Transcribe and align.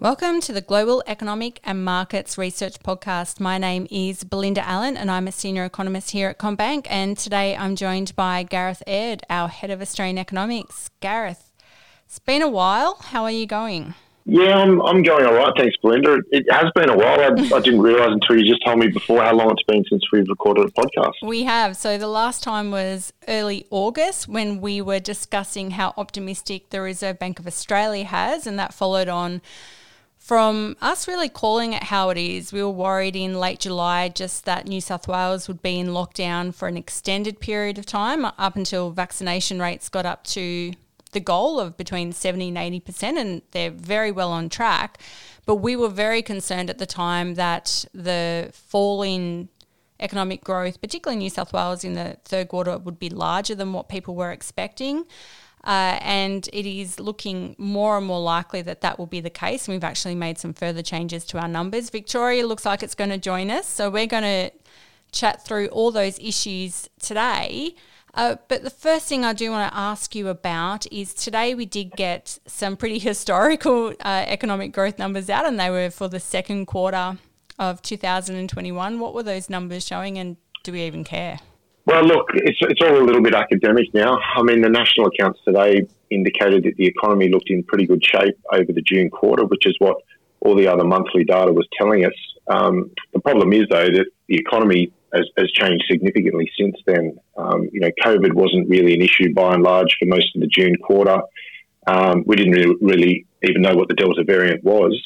Welcome 0.00 0.40
to 0.40 0.54
the 0.54 0.62
Global 0.62 1.02
Economic 1.06 1.60
and 1.62 1.84
Markets 1.84 2.38
Research 2.38 2.78
Podcast. 2.78 3.38
My 3.38 3.58
name 3.58 3.86
is 3.90 4.24
Belinda 4.24 4.66
Allen 4.66 4.96
and 4.96 5.10
I'm 5.10 5.28
a 5.28 5.32
senior 5.32 5.66
economist 5.66 6.12
here 6.12 6.30
at 6.30 6.38
CommBank. 6.38 6.86
And 6.88 7.18
today 7.18 7.54
I'm 7.54 7.76
joined 7.76 8.16
by 8.16 8.44
Gareth 8.44 8.82
Aird, 8.86 9.22
our 9.28 9.48
head 9.48 9.70
of 9.70 9.82
Australian 9.82 10.16
economics. 10.16 10.88
Gareth, 11.00 11.52
it's 12.06 12.18
been 12.18 12.40
a 12.40 12.48
while. 12.48 12.94
How 13.02 13.24
are 13.24 13.30
you 13.30 13.44
going? 13.44 13.92
Yeah, 14.24 14.56
I'm, 14.56 14.80
I'm 14.80 15.02
going 15.02 15.26
all 15.26 15.34
right. 15.34 15.52
Thanks, 15.54 15.76
Belinda. 15.82 16.22
It 16.30 16.46
has 16.50 16.72
been 16.74 16.88
a 16.88 16.96
while. 16.96 17.20
I, 17.20 17.56
I 17.56 17.60
didn't 17.60 17.82
realise 17.82 18.12
until 18.12 18.42
you 18.42 18.50
just 18.50 18.64
told 18.64 18.78
me 18.78 18.86
before 18.86 19.20
how 19.22 19.34
long 19.34 19.50
it's 19.50 19.62
been 19.64 19.84
since 19.90 20.02
we've 20.10 20.28
recorded 20.30 20.64
a 20.64 20.70
podcast. 20.70 21.12
We 21.22 21.42
have. 21.42 21.76
So 21.76 21.98
the 21.98 22.08
last 22.08 22.42
time 22.42 22.70
was 22.70 23.12
early 23.28 23.66
August 23.68 24.28
when 24.28 24.62
we 24.62 24.80
were 24.80 24.98
discussing 24.98 25.72
how 25.72 25.92
optimistic 25.98 26.70
the 26.70 26.80
Reserve 26.80 27.18
Bank 27.18 27.38
of 27.38 27.46
Australia 27.46 28.06
has, 28.06 28.46
and 28.46 28.58
that 28.58 28.72
followed 28.72 29.08
on 29.08 29.42
from 30.30 30.76
us 30.80 31.08
really 31.08 31.28
calling 31.28 31.72
it 31.72 31.82
how 31.82 32.08
it 32.08 32.16
is, 32.16 32.52
we 32.52 32.62
were 32.62 32.70
worried 32.70 33.16
in 33.16 33.40
late 33.40 33.58
July 33.58 34.08
just 34.08 34.44
that 34.44 34.64
New 34.64 34.80
South 34.80 35.08
Wales 35.08 35.48
would 35.48 35.60
be 35.60 35.76
in 35.80 35.88
lockdown 35.88 36.54
for 36.54 36.68
an 36.68 36.76
extended 36.76 37.40
period 37.40 37.78
of 37.78 37.84
time 37.84 38.24
up 38.24 38.54
until 38.54 38.92
vaccination 38.92 39.58
rates 39.58 39.88
got 39.88 40.06
up 40.06 40.22
to 40.22 40.72
the 41.10 41.18
goal 41.18 41.58
of 41.58 41.76
between 41.76 42.12
70 42.12 42.46
and 42.46 42.56
80%, 42.56 43.18
and 43.18 43.42
they're 43.50 43.72
very 43.72 44.12
well 44.12 44.30
on 44.30 44.48
track. 44.48 45.00
But 45.46 45.56
we 45.56 45.74
were 45.74 45.88
very 45.88 46.22
concerned 46.22 46.70
at 46.70 46.78
the 46.78 46.86
time 46.86 47.34
that 47.34 47.84
the 47.92 48.50
fall 48.52 49.02
in 49.02 49.48
economic 49.98 50.44
growth, 50.44 50.80
particularly 50.80 51.16
in 51.16 51.24
New 51.24 51.30
South 51.30 51.52
Wales 51.52 51.82
in 51.82 51.94
the 51.94 52.18
third 52.24 52.46
quarter, 52.46 52.78
would 52.78 53.00
be 53.00 53.10
larger 53.10 53.56
than 53.56 53.72
what 53.72 53.88
people 53.88 54.14
were 54.14 54.30
expecting. 54.30 55.06
Uh, 55.64 55.98
and 56.00 56.48
it 56.52 56.64
is 56.66 56.98
looking 56.98 57.54
more 57.58 57.98
and 57.98 58.06
more 58.06 58.20
likely 58.20 58.62
that 58.62 58.80
that 58.80 58.98
will 58.98 59.06
be 59.06 59.20
the 59.20 59.30
case. 59.30 59.68
And 59.68 59.74
we've 59.74 59.84
actually 59.84 60.14
made 60.14 60.38
some 60.38 60.54
further 60.54 60.82
changes 60.82 61.24
to 61.26 61.38
our 61.38 61.48
numbers. 61.48 61.90
Victoria 61.90 62.46
looks 62.46 62.64
like 62.64 62.82
it's 62.82 62.94
going 62.94 63.10
to 63.10 63.18
join 63.18 63.50
us. 63.50 63.66
So 63.66 63.90
we're 63.90 64.06
going 64.06 64.22
to 64.22 64.50
chat 65.12 65.44
through 65.44 65.66
all 65.68 65.90
those 65.90 66.18
issues 66.18 66.88
today. 66.98 67.74
Uh, 68.14 68.36
but 68.48 68.62
the 68.62 68.70
first 68.70 69.08
thing 69.08 69.24
I 69.24 69.32
do 69.32 69.50
want 69.50 69.70
to 69.70 69.78
ask 69.78 70.14
you 70.14 70.28
about 70.28 70.90
is 70.92 71.14
today 71.14 71.54
we 71.54 71.66
did 71.66 71.92
get 71.92 72.38
some 72.46 72.76
pretty 72.76 72.98
historical 73.10 73.88
uh, 74.00 74.24
economic 74.26 74.72
growth 74.72 74.98
numbers 74.98 75.30
out, 75.30 75.46
and 75.46 75.60
they 75.60 75.70
were 75.70 75.90
for 75.90 76.08
the 76.08 76.20
second 76.20 76.66
quarter 76.66 77.18
of 77.58 77.82
2021. 77.82 78.98
What 78.98 79.14
were 79.14 79.22
those 79.22 79.50
numbers 79.50 79.86
showing, 79.86 80.18
and 80.18 80.36
do 80.64 80.72
we 80.72 80.82
even 80.82 81.04
care? 81.04 81.38
Well, 81.90 82.04
look, 82.04 82.28
it's, 82.34 82.58
it's 82.60 82.80
all 82.82 82.96
a 82.96 83.02
little 83.02 83.20
bit 83.20 83.34
academic 83.34 83.92
now. 83.92 84.16
I 84.36 84.42
mean, 84.42 84.60
the 84.60 84.68
national 84.68 85.08
accounts 85.08 85.40
today 85.44 85.88
indicated 86.08 86.62
that 86.62 86.76
the 86.76 86.86
economy 86.86 87.28
looked 87.28 87.50
in 87.50 87.64
pretty 87.64 87.84
good 87.84 88.00
shape 88.04 88.38
over 88.52 88.72
the 88.72 88.80
June 88.80 89.10
quarter, 89.10 89.44
which 89.44 89.66
is 89.66 89.74
what 89.80 89.96
all 90.38 90.54
the 90.54 90.68
other 90.68 90.84
monthly 90.84 91.24
data 91.24 91.52
was 91.52 91.66
telling 91.76 92.04
us. 92.04 92.12
Um, 92.46 92.92
the 93.12 93.18
problem 93.18 93.52
is, 93.52 93.64
though, 93.68 93.86
that 93.86 94.06
the 94.28 94.36
economy 94.36 94.92
has, 95.12 95.26
has 95.36 95.50
changed 95.50 95.82
significantly 95.90 96.48
since 96.56 96.76
then. 96.86 97.18
Um, 97.36 97.68
you 97.72 97.80
know, 97.80 97.90
COVID 98.04 98.34
wasn't 98.34 98.68
really 98.68 98.94
an 98.94 99.02
issue 99.02 99.34
by 99.34 99.54
and 99.54 99.64
large 99.64 99.96
for 99.98 100.06
most 100.06 100.28
of 100.36 100.42
the 100.42 100.46
June 100.46 100.76
quarter. 100.76 101.20
Um, 101.88 102.22
we 102.24 102.36
didn't 102.36 102.52
really, 102.52 102.76
really, 102.80 103.26
even 103.42 103.62
know 103.62 103.74
what 103.74 103.88
the 103.88 103.94
Delta 103.94 104.22
variant 104.22 104.62
was. 104.62 104.96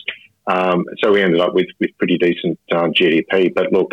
Um, 0.46 0.84
so 1.02 1.12
we 1.12 1.22
ended 1.22 1.40
up 1.40 1.54
with, 1.54 1.68
with 1.80 1.96
pretty 1.96 2.18
decent 2.18 2.60
uh, 2.70 2.88
GDP. 2.88 3.54
But 3.54 3.72
look, 3.72 3.92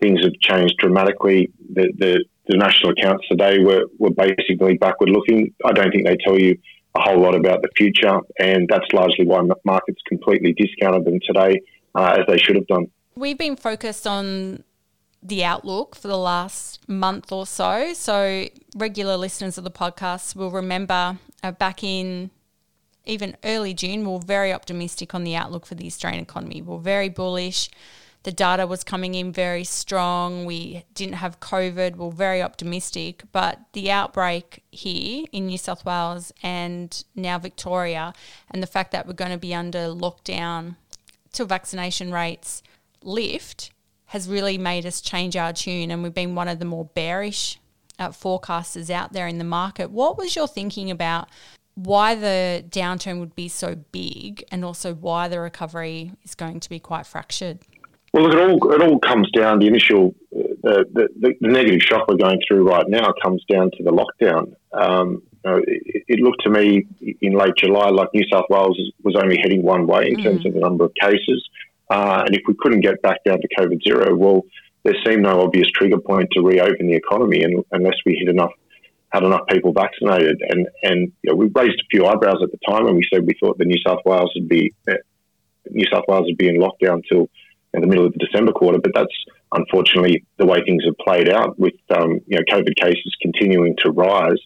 things 0.00 0.22
have 0.22 0.32
changed 0.40 0.76
dramatically. 0.78 1.50
The, 1.72 1.92
the, 1.98 2.24
the 2.48 2.56
national 2.56 2.92
accounts 2.92 3.26
today 3.28 3.58
were, 3.60 3.84
were 3.98 4.10
basically 4.10 4.76
backward 4.76 5.10
looking. 5.10 5.54
I 5.64 5.72
don't 5.72 5.90
think 5.90 6.06
they 6.06 6.16
tell 6.16 6.38
you 6.38 6.58
a 6.96 7.00
whole 7.00 7.20
lot 7.20 7.34
about 7.34 7.62
the 7.62 7.68
future, 7.76 8.18
and 8.40 8.68
that's 8.68 8.92
largely 8.92 9.24
why 9.24 9.42
markets 9.64 10.00
completely 10.08 10.52
discounted 10.54 11.04
them 11.04 11.20
today, 11.24 11.60
uh, 11.94 12.16
as 12.18 12.26
they 12.26 12.38
should 12.38 12.56
have 12.56 12.66
done. 12.66 12.86
We've 13.14 13.38
been 13.38 13.56
focused 13.56 14.06
on 14.06 14.64
the 15.22 15.44
outlook 15.44 15.94
for 15.94 16.08
the 16.08 16.18
last 16.18 16.88
month 16.88 17.30
or 17.30 17.46
so. 17.46 17.92
So, 17.92 18.46
regular 18.74 19.16
listeners 19.16 19.58
of 19.58 19.64
the 19.64 19.70
podcast 19.70 20.34
will 20.34 20.50
remember 20.50 21.18
uh, 21.42 21.52
back 21.52 21.84
in 21.84 22.30
even 23.06 23.36
early 23.44 23.74
June, 23.74 24.00
we 24.00 24.12
were 24.12 24.18
very 24.18 24.52
optimistic 24.52 25.14
on 25.14 25.24
the 25.24 25.34
outlook 25.34 25.66
for 25.66 25.74
the 25.74 25.86
Australian 25.86 26.22
economy. 26.22 26.62
We 26.62 26.74
we're 26.74 26.80
very 26.80 27.08
bullish 27.08 27.70
the 28.22 28.32
data 28.32 28.66
was 28.66 28.84
coming 28.84 29.14
in 29.14 29.32
very 29.32 29.64
strong. 29.64 30.44
We 30.44 30.84
didn't 30.94 31.14
have 31.14 31.40
COVID. 31.40 31.96
We 31.96 32.06
are 32.06 32.12
very 32.12 32.42
optimistic. 32.42 33.22
But 33.32 33.60
the 33.72 33.90
outbreak 33.90 34.62
here 34.70 35.24
in 35.32 35.46
New 35.46 35.56
South 35.56 35.84
Wales 35.84 36.32
and 36.42 37.02
now 37.14 37.38
Victoria, 37.38 38.12
and 38.50 38.62
the 38.62 38.66
fact 38.66 38.92
that 38.92 39.06
we're 39.06 39.14
going 39.14 39.30
to 39.30 39.38
be 39.38 39.54
under 39.54 39.78
lockdown 39.88 40.76
till 41.32 41.46
vaccination 41.46 42.12
rates 42.12 42.62
lift, 43.02 43.70
has 44.06 44.28
really 44.28 44.58
made 44.58 44.84
us 44.84 45.00
change 45.00 45.36
our 45.36 45.52
tune. 45.52 45.90
And 45.90 46.02
we've 46.02 46.12
been 46.12 46.34
one 46.34 46.48
of 46.48 46.58
the 46.58 46.64
more 46.66 46.84
bearish 46.84 47.58
uh, 47.98 48.08
forecasters 48.08 48.90
out 48.90 49.12
there 49.14 49.28
in 49.28 49.38
the 49.38 49.44
market. 49.44 49.90
What 49.90 50.18
was 50.18 50.36
your 50.36 50.48
thinking 50.48 50.90
about 50.90 51.28
why 51.74 52.14
the 52.14 52.64
downturn 52.68 53.20
would 53.20 53.34
be 53.34 53.48
so 53.48 53.76
big 53.92 54.44
and 54.50 54.62
also 54.64 54.92
why 54.92 55.28
the 55.28 55.40
recovery 55.40 56.12
is 56.22 56.34
going 56.34 56.60
to 56.60 56.68
be 56.68 56.78
quite 56.78 57.06
fractured? 57.06 57.60
Well, 58.12 58.24
look, 58.24 58.34
it 58.34 58.40
all 58.40 58.72
it 58.72 58.82
all 58.82 58.98
comes 58.98 59.30
down. 59.30 59.60
The 59.60 59.68
initial, 59.68 60.14
the, 60.32 60.84
the, 60.92 61.08
the 61.40 61.48
negative 61.48 61.80
shock 61.80 62.08
we're 62.08 62.16
going 62.16 62.40
through 62.46 62.68
right 62.68 62.88
now 62.88 63.12
comes 63.22 63.44
down 63.48 63.70
to 63.76 63.84
the 63.84 63.92
lockdown. 63.92 64.54
Um, 64.72 65.22
you 65.44 65.50
know, 65.50 65.56
it, 65.58 66.04
it, 66.08 66.20
looked 66.20 66.42
to 66.42 66.50
me 66.50 66.86
in 67.20 67.32
late 67.34 67.54
July 67.56 67.88
like 67.88 68.08
New 68.12 68.24
South 68.30 68.46
Wales 68.50 68.78
was 69.02 69.16
only 69.16 69.38
heading 69.40 69.62
one 69.62 69.86
way 69.86 70.08
in 70.08 70.16
mm. 70.16 70.22
terms 70.24 70.44
of 70.44 70.54
the 70.54 70.60
number 70.60 70.84
of 70.84 70.92
cases, 71.00 71.48
uh, 71.88 72.24
and 72.26 72.34
if 72.34 72.42
we 72.48 72.54
couldn't 72.58 72.80
get 72.80 73.00
back 73.00 73.22
down 73.24 73.40
to 73.40 73.48
COVID 73.58 73.82
zero, 73.82 74.14
well, 74.14 74.42
there 74.82 74.94
seemed 75.06 75.22
no 75.22 75.42
obvious 75.42 75.68
trigger 75.70 75.98
point 75.98 76.28
to 76.32 76.42
reopen 76.42 76.88
the 76.88 76.94
economy, 76.94 77.42
and, 77.42 77.64
unless 77.70 77.96
we 78.04 78.18
had 78.18 78.28
enough 78.34 78.52
had 79.10 79.24
enough 79.24 79.46
people 79.48 79.72
vaccinated. 79.72 80.42
And 80.48 80.68
and 80.82 81.12
you 81.22 81.30
know, 81.30 81.36
we 81.36 81.46
raised 81.46 81.80
a 81.80 81.88
few 81.90 82.06
eyebrows 82.06 82.42
at 82.42 82.50
the 82.50 82.58
time, 82.68 82.86
and 82.86 82.96
we 82.96 83.06
said 83.12 83.26
we 83.26 83.34
thought 83.40 83.56
the 83.58 83.64
New 83.64 83.80
South 83.86 84.00
Wales 84.04 84.32
would 84.34 84.48
be 84.48 84.74
uh, 84.88 84.94
New 85.70 85.86
South 85.92 86.04
Wales 86.08 86.26
would 86.26 86.38
be 86.38 86.48
in 86.48 86.56
lockdown 86.56 87.02
till 87.08 87.28
in 87.74 87.80
the 87.80 87.86
middle 87.86 88.06
of 88.06 88.12
the 88.12 88.18
December 88.18 88.52
quarter. 88.52 88.78
But 88.78 88.92
that's 88.94 89.14
unfortunately 89.52 90.24
the 90.38 90.46
way 90.46 90.62
things 90.64 90.84
have 90.84 90.96
played 90.98 91.28
out 91.28 91.58
with 91.58 91.74
um, 91.96 92.20
you 92.26 92.38
know 92.38 92.42
COVID 92.50 92.76
cases 92.76 93.14
continuing 93.20 93.76
to 93.78 93.90
rise, 93.90 94.40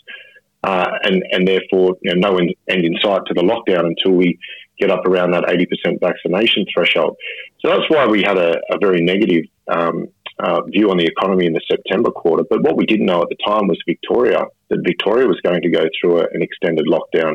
uh, 0.63 0.91
and 1.03 1.23
and 1.31 1.47
therefore 1.47 1.97
you 2.03 2.15
know, 2.15 2.31
no 2.31 2.39
end, 2.39 2.55
end 2.69 2.85
in 2.85 2.97
sight 3.03 3.23
to 3.27 3.35
the 3.35 3.43
lockdown 3.43 3.87
until 3.87 4.13
we 4.13 4.39
get 4.79 4.91
up 4.91 5.07
around 5.07 5.31
that 5.31 5.45
80% 5.45 6.01
vaccination 6.01 6.67
threshold. 6.75 7.17
So 7.61 7.71
that's 7.71 7.89
why 7.89 8.07
we 8.07 8.23
had 8.23 8.37
a, 8.37 8.57
a 8.71 8.79
very 8.81 9.01
negative 9.01 9.45
um, 9.69 10.09
uh, 10.41 10.63
view 10.63 10.91
on 10.91 10.97
the 10.97 11.05
economy 11.05 11.47
in 11.47 11.53
the 11.53 11.61
September 11.71 12.11
quarter. 12.11 12.45
But 12.49 12.63
what 12.63 12.77
we 12.77 12.87
didn't 12.87 13.07
know 13.07 13.23
at 13.23 13.29
the 13.29 13.37
time 13.47 13.69
was 13.69 13.79
Victoria, 13.87 14.45
that 14.71 14.79
Victoria 14.85 15.27
was 15.27 15.41
going 15.43 15.63
to 15.63 15.71
go 15.71 15.85
through 16.01 16.21
a, 16.21 16.25
an 16.33 16.43
extended 16.43 16.87
lockdown. 16.87 17.35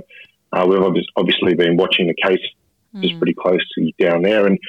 Uh, 0.52 0.66
we've 0.68 0.82
obviously 1.16 1.54
been 1.54 1.78
watching 1.78 2.08
the 2.08 2.16
case 2.16 2.42
mm. 2.94 3.02
just 3.02 3.18
pretty 3.18 3.34
closely 3.34 3.96
down 4.00 4.22
there. 4.24 4.46
And 4.46 4.60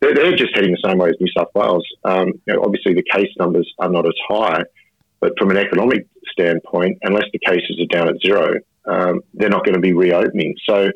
they're, 0.00 0.14
they're, 0.14 0.36
just 0.36 0.54
heading 0.54 0.72
the 0.72 0.88
same 0.88 0.98
way 0.98 1.08
as 1.08 1.16
New 1.20 1.30
South 1.36 1.48
Wales. 1.54 1.86
Um, 2.04 2.28
you 2.46 2.54
know, 2.54 2.62
obviously, 2.62 2.94
the 2.94 3.02
case 3.02 3.30
numbers 3.38 3.72
are 3.78 3.90
not 3.90 4.06
as 4.06 4.14
high, 4.28 4.62
but 5.20 5.32
from 5.38 5.50
an 5.50 5.56
economic 5.56 6.06
standpoint, 6.30 6.98
unless 7.02 7.24
the 7.32 7.38
cases 7.38 7.80
are 7.80 7.96
down 7.96 8.08
at 8.08 8.20
zero, 8.24 8.54
um, 8.86 9.20
they're 9.34 9.48
not 9.48 9.64
going 9.64 9.74
to 9.74 9.80
be 9.80 9.92
reopening. 9.92 10.54
So 10.68 10.90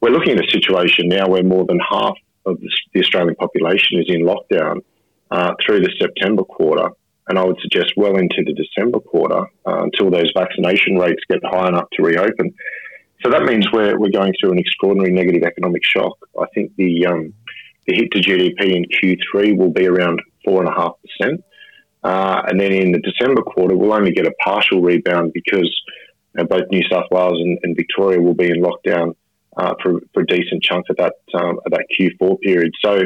we're 0.00 0.10
looking 0.10 0.38
at 0.38 0.44
a 0.44 0.50
situation 0.50 1.08
now 1.08 1.28
where 1.28 1.42
more 1.42 1.64
than 1.64 1.78
half 1.78 2.14
of 2.46 2.58
the 2.92 3.00
Australian 3.00 3.36
population 3.36 4.00
is 4.00 4.06
in 4.08 4.22
lockdown 4.22 4.80
uh, 5.30 5.54
through 5.64 5.80
the 5.80 5.92
September 5.98 6.42
quarter, 6.42 6.88
and 7.28 7.38
I 7.38 7.44
would 7.44 7.58
suggest 7.60 7.92
well 7.96 8.16
into 8.16 8.42
the 8.44 8.54
December 8.54 8.98
quarter 9.00 9.44
uh, 9.66 9.82
until 9.84 10.10
those 10.10 10.32
vaccination 10.34 10.96
rates 10.96 11.22
get 11.30 11.40
high 11.44 11.68
enough 11.68 11.88
to 11.92 12.02
reopen. 12.02 12.52
So 13.22 13.30
that 13.30 13.42
means 13.42 13.66
we're, 13.70 13.98
we're 13.98 14.10
going 14.10 14.32
through 14.40 14.52
an 14.52 14.58
extraordinary 14.58 15.12
negative 15.12 15.42
economic 15.42 15.82
shock. 15.84 16.16
I 16.40 16.46
think 16.54 16.72
the 16.76 17.06
um, 17.06 17.34
the 17.90 17.96
hit 17.96 18.10
to 18.12 18.20
GDP 18.20 18.76
in 18.76 18.84
Q3 18.84 19.56
will 19.56 19.70
be 19.70 19.86
around 19.86 20.20
4.5%. 20.46 21.42
Uh, 22.02 22.42
and 22.46 22.58
then 22.58 22.72
in 22.72 22.92
the 22.92 23.00
December 23.00 23.42
quarter, 23.42 23.76
we'll 23.76 23.92
only 23.92 24.12
get 24.12 24.26
a 24.26 24.32
partial 24.42 24.80
rebound 24.80 25.32
because 25.34 25.70
uh, 26.38 26.44
both 26.44 26.62
New 26.70 26.82
South 26.90 27.04
Wales 27.10 27.38
and, 27.40 27.58
and, 27.62 27.76
Victoria 27.76 28.20
will 28.20 28.34
be 28.34 28.46
in 28.46 28.62
lockdown 28.62 29.14
uh, 29.56 29.74
for, 29.82 30.00
for 30.14 30.22
a 30.22 30.26
decent 30.26 30.62
chunk 30.62 30.86
of 30.88 30.96
that, 30.96 31.14
um, 31.34 31.58
of 31.66 31.72
that 31.72 31.84
Q4 31.98 32.40
period. 32.40 32.72
So 32.82 33.02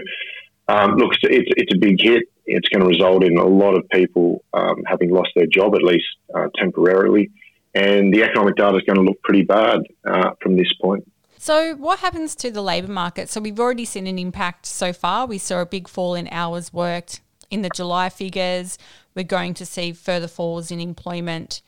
um, 0.68 0.96
look, 0.96 1.12
it's, 1.22 1.50
it's 1.56 1.74
a 1.74 1.78
big 1.78 2.00
hit. 2.00 2.24
It's 2.46 2.68
going 2.68 2.82
to 2.82 2.86
result 2.86 3.24
in 3.24 3.36
a 3.38 3.46
lot 3.46 3.76
of 3.76 3.88
people 3.88 4.44
um, 4.52 4.84
having 4.86 5.10
lost 5.10 5.30
their 5.34 5.46
job, 5.46 5.74
at 5.74 5.82
least 5.82 6.06
uh, 6.34 6.48
temporarily. 6.56 7.30
And 7.74 8.14
the 8.14 8.22
economic 8.22 8.56
data 8.56 8.76
is 8.76 8.84
going 8.84 8.98
to 8.98 9.02
look 9.02 9.20
pretty 9.22 9.42
bad 9.42 9.80
uh, 10.06 10.30
from 10.40 10.56
this 10.56 10.72
point. 10.80 11.04
So, 11.44 11.74
what 11.74 11.98
happens 11.98 12.34
to 12.36 12.50
the 12.50 12.62
labour 12.62 12.90
market? 12.90 13.28
So, 13.28 13.38
we've 13.38 13.60
already 13.60 13.84
seen 13.84 14.06
an 14.06 14.18
impact 14.18 14.64
so 14.64 14.94
far. 14.94 15.26
We 15.26 15.36
saw 15.36 15.60
a 15.60 15.66
big 15.66 15.88
fall 15.88 16.14
in 16.14 16.26
hours 16.28 16.72
worked 16.72 17.20
in 17.50 17.60
the 17.60 17.68
July 17.68 18.08
figures. 18.08 18.78
We're 19.14 19.24
going 19.24 19.52
to 19.52 19.66
see 19.66 19.92
further 19.92 20.26
falls 20.26 20.70
in 20.70 20.80
employment 20.80 21.60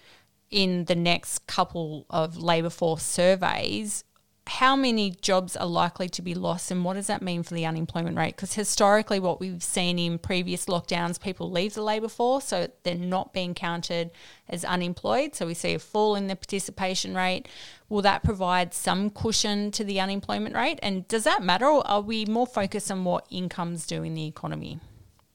in 0.51 0.87
the 0.87 0.95
next 0.95 1.47
couple 1.47 2.07
of 2.09 2.39
labour 2.39 2.71
force 2.71 3.03
surveys 3.03 4.03
how 4.49 4.77
many 4.77 5.11
jobs 5.11 5.57
are 5.57 5.67
likely 5.67 6.09
to 6.09 6.23
be 6.23 6.35
lost 6.35 6.71
and 6.71 6.85
what 6.85 6.95
does 6.95 7.09
that 7.09 7.21
mean 7.21 7.43
for 7.43 7.55
the 7.55 7.67
unemployment 7.67 8.17
rate? 8.17 8.37
Because 8.37 8.55
historically, 8.55 9.19
what 9.19 9.41
we've 9.41 9.63
seen 9.63 9.99
in 9.99 10.19
previous 10.19 10.67
lockdowns, 10.67 11.21
people 11.21 11.51
leave 11.51 11.75
the 11.75 11.83
labour 11.83 12.09
force, 12.09 12.45
so 12.47 12.69
they're 12.85 12.95
not 12.95 13.33
being 13.33 13.55
counted 13.55 14.13
as 14.49 14.65
unemployed. 14.65 15.35
So 15.35 15.47
we 15.47 15.55
see 15.55 15.75
a 15.75 15.79
fall 15.81 16.15
in 16.15 16.29
the 16.29 16.37
participation 16.37 17.15
rate. 17.15 17.49
Will 17.89 18.03
that 18.03 18.23
provide 18.23 18.73
some 18.73 19.11
cushion 19.11 19.73
to 19.73 19.83
the 19.83 19.99
unemployment 19.99 20.55
rate? 20.55 20.79
And 20.83 21.09
does 21.09 21.25
that 21.25 21.43
matter, 21.43 21.67
or 21.67 21.87
are 21.87 22.01
we 22.01 22.25
more 22.25 22.47
focused 22.47 22.91
on 22.91 23.05
what 23.05 23.27
incomes 23.31 23.87
do 23.87 24.05
in 24.05 24.15
the 24.15 24.27
economy? 24.27 24.79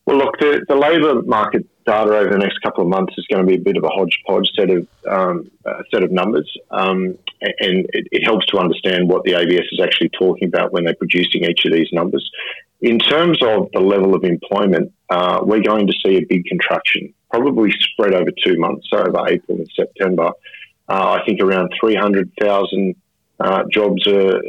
Well, 0.05 0.17
look, 0.17 0.39
the, 0.39 0.65
the 0.67 0.75
labour 0.75 1.21
market 1.21 1.65
data 1.85 2.17
over 2.17 2.29
the 2.29 2.37
next 2.37 2.59
couple 2.61 2.83
of 2.83 2.89
months 2.89 3.13
is 3.17 3.25
going 3.27 3.45
to 3.45 3.47
be 3.47 3.55
a 3.55 3.63
bit 3.63 3.77
of 3.77 3.83
a 3.83 3.89
hodgepodge 3.89 4.49
set 4.55 4.69
of 4.69 4.87
um, 5.07 5.51
uh, 5.65 5.81
set 5.93 6.03
of 6.03 6.11
numbers, 6.11 6.51
um, 6.71 7.17
and 7.41 7.85
it, 7.93 8.07
it, 8.11 8.23
helps 8.23 8.45
to 8.47 8.57
understand 8.57 9.09
what 9.09 9.23
the 9.23 9.33
ABS 9.33 9.65
is 9.71 9.79
actually 9.81 10.09
talking 10.09 10.47
about 10.47 10.71
when 10.71 10.85
they're 10.85 10.95
producing 10.95 11.43
each 11.43 11.65
of 11.65 11.71
these 11.71 11.89
numbers. 11.91 12.29
In 12.81 12.97
terms 12.97 13.37
of 13.43 13.69
the 13.73 13.79
level 13.79 14.15
of 14.15 14.23
employment, 14.23 14.91
uh, 15.09 15.41
we're 15.43 15.61
going 15.61 15.85
to 15.85 15.93
see 16.03 16.17
a 16.17 16.25
big 16.25 16.45
contraction, 16.45 17.13
probably 17.29 17.71
spread 17.71 18.13
over 18.13 18.31
two 18.43 18.57
months, 18.57 18.87
so 18.89 18.97
over 18.97 19.27
April 19.27 19.57
and 19.57 19.69
September. 19.75 20.31
Uh, 20.89 21.19
I 21.19 21.25
think 21.25 21.41
around 21.41 21.71
300,000 21.79 22.95
uh, 23.39 23.63
jobs 23.71 24.05
uh, 24.07 24.39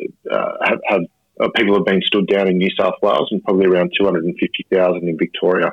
have, 0.64 0.80
have 0.86 1.02
people 1.54 1.74
have 1.74 1.84
been 1.84 2.02
stood 2.02 2.26
down 2.26 2.48
in 2.48 2.58
New 2.58 2.70
South 2.78 2.94
Wales 3.02 3.28
and 3.30 3.42
probably 3.42 3.66
around 3.66 3.92
250,000 3.98 5.08
in 5.08 5.18
Victoria. 5.18 5.72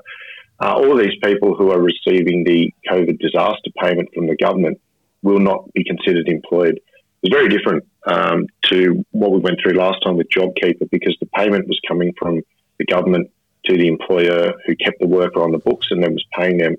Uh, 0.62 0.74
all 0.74 0.92
of 0.92 1.00
these 1.00 1.18
people 1.24 1.56
who 1.56 1.72
are 1.72 1.80
receiving 1.80 2.44
the 2.44 2.74
COVID 2.90 3.20
disaster 3.20 3.72
payment 3.82 4.10
from 4.14 4.28
the 4.28 4.36
government 4.36 4.80
will 5.22 5.40
not 5.40 5.72
be 5.74 5.84
considered 5.84 6.28
employed. 6.28 6.80
It's 7.22 7.34
very 7.34 7.50
different 7.50 7.86
um, 8.06 8.48
to 8.66 9.04
what 9.12 9.32
we 9.32 9.40
went 9.40 9.60
through 9.62 9.74
last 9.74 10.02
time 10.04 10.18
with 10.18 10.28
JobKeeper 10.30 10.90
because 10.90 11.16
the 11.20 11.28
payment 11.28 11.68
was 11.68 11.80
coming 11.88 12.14
from 12.18 12.42
the 12.78 12.86
government 12.86 13.30
to 13.66 13.78
the 13.78 13.88
employer 13.88 14.54
who 14.66 14.76
kept 14.76 15.00
the 15.00 15.08
worker 15.08 15.42
on 15.42 15.52
the 15.52 15.58
books 15.60 15.88
and 15.92 16.02
then 16.02 16.14
was 16.14 16.26
paying 16.38 16.58
them. 16.58 16.76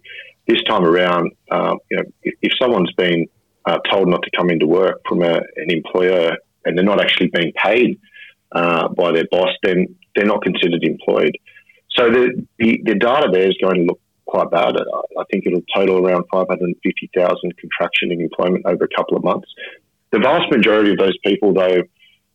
This 0.46 0.62
time 0.64 0.84
around, 0.84 1.32
uh, 1.50 1.74
you 1.90 1.98
know, 1.98 2.04
if, 2.22 2.34
if 2.42 2.52
someone's 2.60 2.92
been 2.94 3.26
uh, 3.66 3.78
told 3.90 4.08
not 4.08 4.22
to 4.22 4.30
come 4.36 4.50
into 4.50 4.66
work 4.66 5.00
from 5.06 5.22
a, 5.22 5.40
an 5.56 5.70
employer 5.70 6.36
and 6.64 6.76
they're 6.76 6.84
not 6.84 7.00
actually 7.00 7.28
being 7.28 7.52
paid 7.52 8.00
uh, 8.52 8.88
by 8.88 9.12
their 9.12 9.26
boss, 9.30 9.50
then 9.62 9.94
they're 10.14 10.26
not 10.26 10.42
considered 10.42 10.82
employed. 10.82 11.36
So 11.96 12.10
the, 12.10 12.46
the, 12.58 12.80
the, 12.84 12.94
data 12.94 13.28
there 13.32 13.48
is 13.48 13.56
going 13.60 13.76
to 13.76 13.82
look 13.82 14.00
quite 14.26 14.50
bad. 14.50 14.76
I 14.76 15.24
think 15.30 15.44
it'll 15.46 15.62
total 15.74 16.06
around 16.06 16.24
550,000 16.32 17.56
contraction 17.58 18.12
in 18.12 18.20
employment 18.20 18.64
over 18.66 18.84
a 18.84 18.96
couple 18.96 19.16
of 19.16 19.24
months. 19.24 19.48
The 20.12 20.20
vast 20.20 20.50
majority 20.50 20.92
of 20.92 20.98
those 20.98 21.16
people, 21.24 21.52
though, 21.52 21.82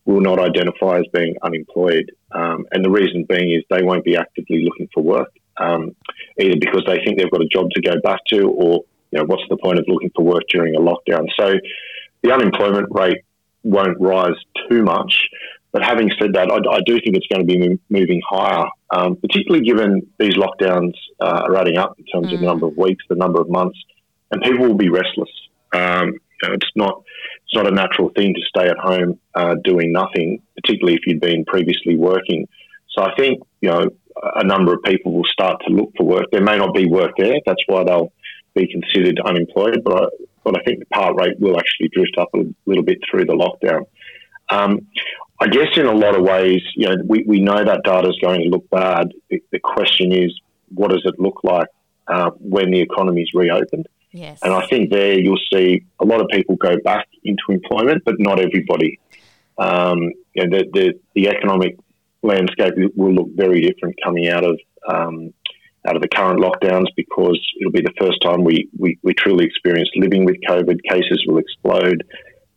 will 0.04 0.20
not 0.20 0.38
identify 0.38 0.98
as 0.98 1.06
being 1.12 1.36
unemployed. 1.42 2.12
Um, 2.32 2.66
and 2.70 2.84
the 2.84 2.90
reason 2.90 3.26
being 3.28 3.50
is 3.50 3.64
they 3.70 3.82
won't 3.82 4.04
be 4.04 4.16
actively 4.16 4.64
looking 4.64 4.88
for 4.94 5.02
work, 5.02 5.32
um, 5.56 5.96
either 6.38 6.56
because 6.60 6.82
they 6.86 6.98
think 7.04 7.18
they've 7.18 7.30
got 7.30 7.42
a 7.42 7.48
job 7.48 7.70
to 7.70 7.82
go 7.82 7.94
back 8.02 8.20
to 8.32 8.48
or, 8.48 8.84
you 9.10 9.18
know, 9.18 9.24
what's 9.24 9.42
the 9.48 9.56
point 9.56 9.78
of 9.78 9.84
looking 9.88 10.10
for 10.14 10.24
work 10.24 10.42
during 10.50 10.76
a 10.76 10.80
lockdown? 10.80 11.26
So 11.38 11.54
the 12.22 12.32
unemployment 12.32 12.88
rate 12.90 13.24
won't 13.64 14.00
rise 14.00 14.36
too 14.68 14.82
much. 14.82 15.28
But 15.76 15.84
having 15.84 16.10
said 16.18 16.32
that, 16.32 16.50
I, 16.50 16.56
I 16.74 16.80
do 16.86 16.94
think 17.02 17.18
it's 17.18 17.26
going 17.26 17.46
to 17.46 17.58
be 17.58 17.78
moving 17.90 18.22
higher, 18.26 18.64
um, 18.94 19.16
particularly 19.16 19.62
given 19.62 20.08
these 20.18 20.32
lockdowns 20.32 20.94
uh, 21.20 21.42
are 21.44 21.54
adding 21.54 21.76
up 21.76 21.98
in 21.98 22.06
terms 22.06 22.28
mm. 22.28 22.32
of 22.32 22.40
the 22.40 22.46
number 22.46 22.66
of 22.66 22.78
weeks, 22.78 23.04
the 23.10 23.14
number 23.14 23.42
of 23.42 23.50
months, 23.50 23.78
and 24.30 24.40
people 24.40 24.68
will 24.68 24.78
be 24.78 24.88
restless. 24.88 25.28
Um, 25.74 26.14
you 26.14 26.48
know, 26.48 26.54
it's 26.54 26.70
not 26.76 27.02
it's 27.44 27.54
not 27.54 27.66
a 27.66 27.70
natural 27.70 28.08
thing 28.16 28.32
to 28.32 28.40
stay 28.48 28.70
at 28.70 28.78
home 28.78 29.18
uh, 29.34 29.56
doing 29.64 29.92
nothing, 29.92 30.40
particularly 30.54 30.94
if 30.94 31.00
you'd 31.06 31.20
been 31.20 31.44
previously 31.44 31.94
working. 31.94 32.48
So 32.96 33.02
I 33.02 33.14
think 33.14 33.42
you 33.60 33.68
know 33.68 33.90
a 34.34 34.44
number 34.44 34.72
of 34.72 34.82
people 34.82 35.12
will 35.12 35.26
start 35.30 35.60
to 35.68 35.74
look 35.74 35.92
for 35.98 36.06
work. 36.06 36.24
There 36.32 36.40
may 36.40 36.56
not 36.56 36.72
be 36.72 36.86
work 36.88 37.10
there. 37.18 37.34
That's 37.44 37.62
why 37.66 37.84
they'll 37.84 38.14
be 38.54 38.66
considered 38.66 39.20
unemployed. 39.22 39.82
But 39.84 40.04
I, 40.04 40.06
but 40.42 40.58
I 40.58 40.62
think 40.62 40.78
the 40.78 40.86
part 40.86 41.16
rate 41.16 41.38
will 41.38 41.58
actually 41.58 41.90
drift 41.92 42.16
up 42.16 42.30
a 42.34 42.44
little 42.64 42.82
bit 42.82 42.96
through 43.10 43.26
the 43.26 43.34
lockdown. 43.34 43.82
Um, 44.48 44.86
I 45.40 45.48
guess 45.48 45.76
in 45.76 45.86
a 45.86 45.92
lot 45.92 46.16
of 46.16 46.22
ways, 46.22 46.62
you 46.74 46.88
know, 46.88 46.96
we, 47.04 47.24
we 47.26 47.40
know 47.40 47.62
that 47.62 47.82
data 47.84 48.08
is 48.08 48.18
going 48.20 48.42
to 48.42 48.48
look 48.48 48.68
bad. 48.70 49.12
The, 49.30 49.42
the 49.52 49.58
question 49.58 50.12
is, 50.12 50.32
what 50.74 50.90
does 50.90 51.02
it 51.04 51.18
look 51.18 51.40
like 51.44 51.68
uh, 52.08 52.30
when 52.38 52.70
the 52.70 52.80
economy 52.80 53.22
is 53.22 53.30
reopened? 53.34 53.86
Yes. 54.12 54.38
And 54.42 54.54
I 54.54 54.66
think 54.66 54.90
there 54.90 55.18
you'll 55.18 55.38
see 55.52 55.84
a 56.00 56.04
lot 56.04 56.20
of 56.20 56.28
people 56.28 56.56
go 56.56 56.76
back 56.82 57.06
into 57.22 57.42
employment, 57.50 58.02
but 58.04 58.14
not 58.18 58.40
everybody. 58.40 58.98
Um, 59.58 60.12
you 60.34 60.46
know, 60.46 60.58
the, 60.58 60.64
the, 60.72 61.00
the, 61.14 61.28
economic 61.28 61.76
landscape 62.22 62.74
will 62.94 63.12
look 63.12 63.28
very 63.34 63.60
different 63.60 63.96
coming 64.02 64.28
out 64.28 64.44
of 64.44 64.58
um, 64.86 65.32
out 65.86 65.96
of 65.96 66.02
the 66.02 66.08
current 66.08 66.40
lockdowns 66.40 66.86
because 66.96 67.40
it'll 67.60 67.72
be 67.72 67.80
the 67.80 67.92
first 67.98 68.20
time 68.22 68.42
we, 68.42 68.68
we, 68.76 68.98
we 69.02 69.14
truly 69.14 69.44
experience 69.44 69.88
living 69.96 70.24
with 70.24 70.36
COVID. 70.48 70.78
Cases 70.88 71.24
will 71.26 71.38
explode. 71.38 72.04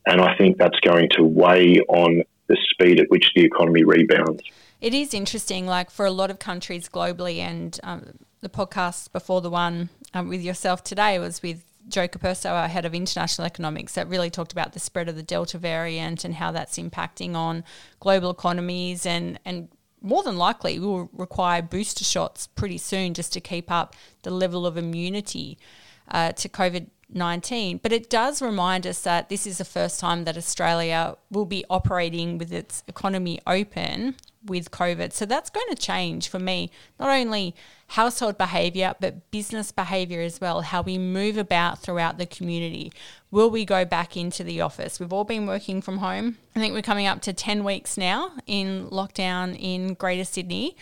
And 0.06 0.20
I 0.20 0.36
think 0.36 0.58
that's 0.58 0.80
going 0.80 1.10
to 1.18 1.24
weigh 1.24 1.80
on 1.88 2.24
the 2.50 2.58
speed 2.70 3.00
at 3.00 3.10
which 3.10 3.32
the 3.36 3.46
economy 3.46 3.84
rebounds. 3.86 4.42
It 4.82 4.94
is 4.94 5.14
interesting, 5.14 5.66
like 5.66 5.90
for 5.90 6.06
a 6.06 6.12
lot 6.12 6.30
of 6.30 6.40
countries 6.40 6.90
globally, 6.90 7.38
and 7.38 7.80
um, 7.84 8.14
the 8.42 8.50
podcast 8.50 9.12
before 9.14 9.40
the 9.40 9.50
one 9.50 9.90
um, 10.14 10.28
with 10.28 10.42
yourself 10.42 10.84
today 10.84 11.20
was 11.20 11.42
with 11.42 11.64
Joe 11.88 12.08
Capurso, 12.08 12.52
our 12.52 12.68
head 12.68 12.86
of 12.86 12.94
international 12.94 13.46
economics, 13.46 13.94
that 13.94 14.08
really 14.08 14.30
talked 14.30 14.52
about 14.52 14.74
the 14.74 14.80
spread 14.80 15.10
of 15.10 15.16
the 15.16 15.24
Delta 15.24 15.58
variant 15.58 16.26
and 16.26 16.36
how 16.36 16.52
that's 16.52 16.78
impacting 16.78 17.36
on 17.36 17.64
global 18.00 18.30
economies 18.30 19.06
and, 19.06 19.40
and 19.46 19.70
more 20.02 20.24
than 20.24 20.38
likely 20.38 20.80
will 20.80 21.10
require 21.14 21.62
booster 21.62 22.04
shots 22.04 22.48
pretty 22.48 22.78
soon 22.78 23.14
just 23.14 23.34
to 23.34 23.42
keep 23.42 23.72
up 23.72 23.96
the 24.24 24.32
level 24.32 24.66
of 24.66 24.78
immunity 24.78 25.58
uh, 26.10 26.32
to 26.34 26.48
COVID 26.48 26.88
19. 27.12 27.80
But 27.82 27.92
it 27.92 28.10
does 28.10 28.42
remind 28.42 28.86
us 28.86 29.02
that 29.02 29.30
this 29.30 29.48
is 29.48 29.58
the 29.58 29.66
first 29.66 30.00
time 30.00 30.26
that 30.26 30.38
Australia 30.38 31.18
will 31.32 31.46
be 31.46 31.66
operating 31.70 32.38
with 32.38 32.52
its 32.52 32.84
economy 32.88 33.40
open 33.48 34.16
with 34.46 34.72
COVID. 34.72 35.12
So 35.12 35.26
that's 35.26 35.50
going 35.50 35.68
to 35.70 35.76
change 35.76 36.30
for 36.30 36.40
me, 36.40 36.72
not 37.00 37.10
only 37.10 37.56
household 37.88 38.38
behaviour, 38.38 38.96
but 39.00 39.32
business 39.32 39.72
behaviour 39.72 40.22
as 40.22 40.40
well, 40.40 40.62
how 40.62 40.82
we 40.82 40.98
move 40.98 41.38
about 41.38 41.80
throughout 41.80 42.18
the 42.18 42.26
community. 42.26 42.92
Will 43.32 43.50
we 43.50 43.66
go 43.66 43.84
back 43.86 44.16
into 44.16 44.44
the 44.44 44.62
office? 44.62 45.00
We've 45.00 45.12
all 45.12 45.24
been 45.26 45.46
working 45.46 45.82
from 45.82 45.98
home. 45.98 46.38
I 46.56 46.60
think 46.60 46.74
we're 46.74 46.82
coming 46.82 47.08
up 47.08 47.22
to 47.24 47.34
10 47.34 47.64
weeks 47.64 47.98
now 47.98 48.32
in 48.48 48.88
lockdown 48.90 49.58
in 49.60 49.96
Greater 49.96 50.24
Sydney. 50.26 50.78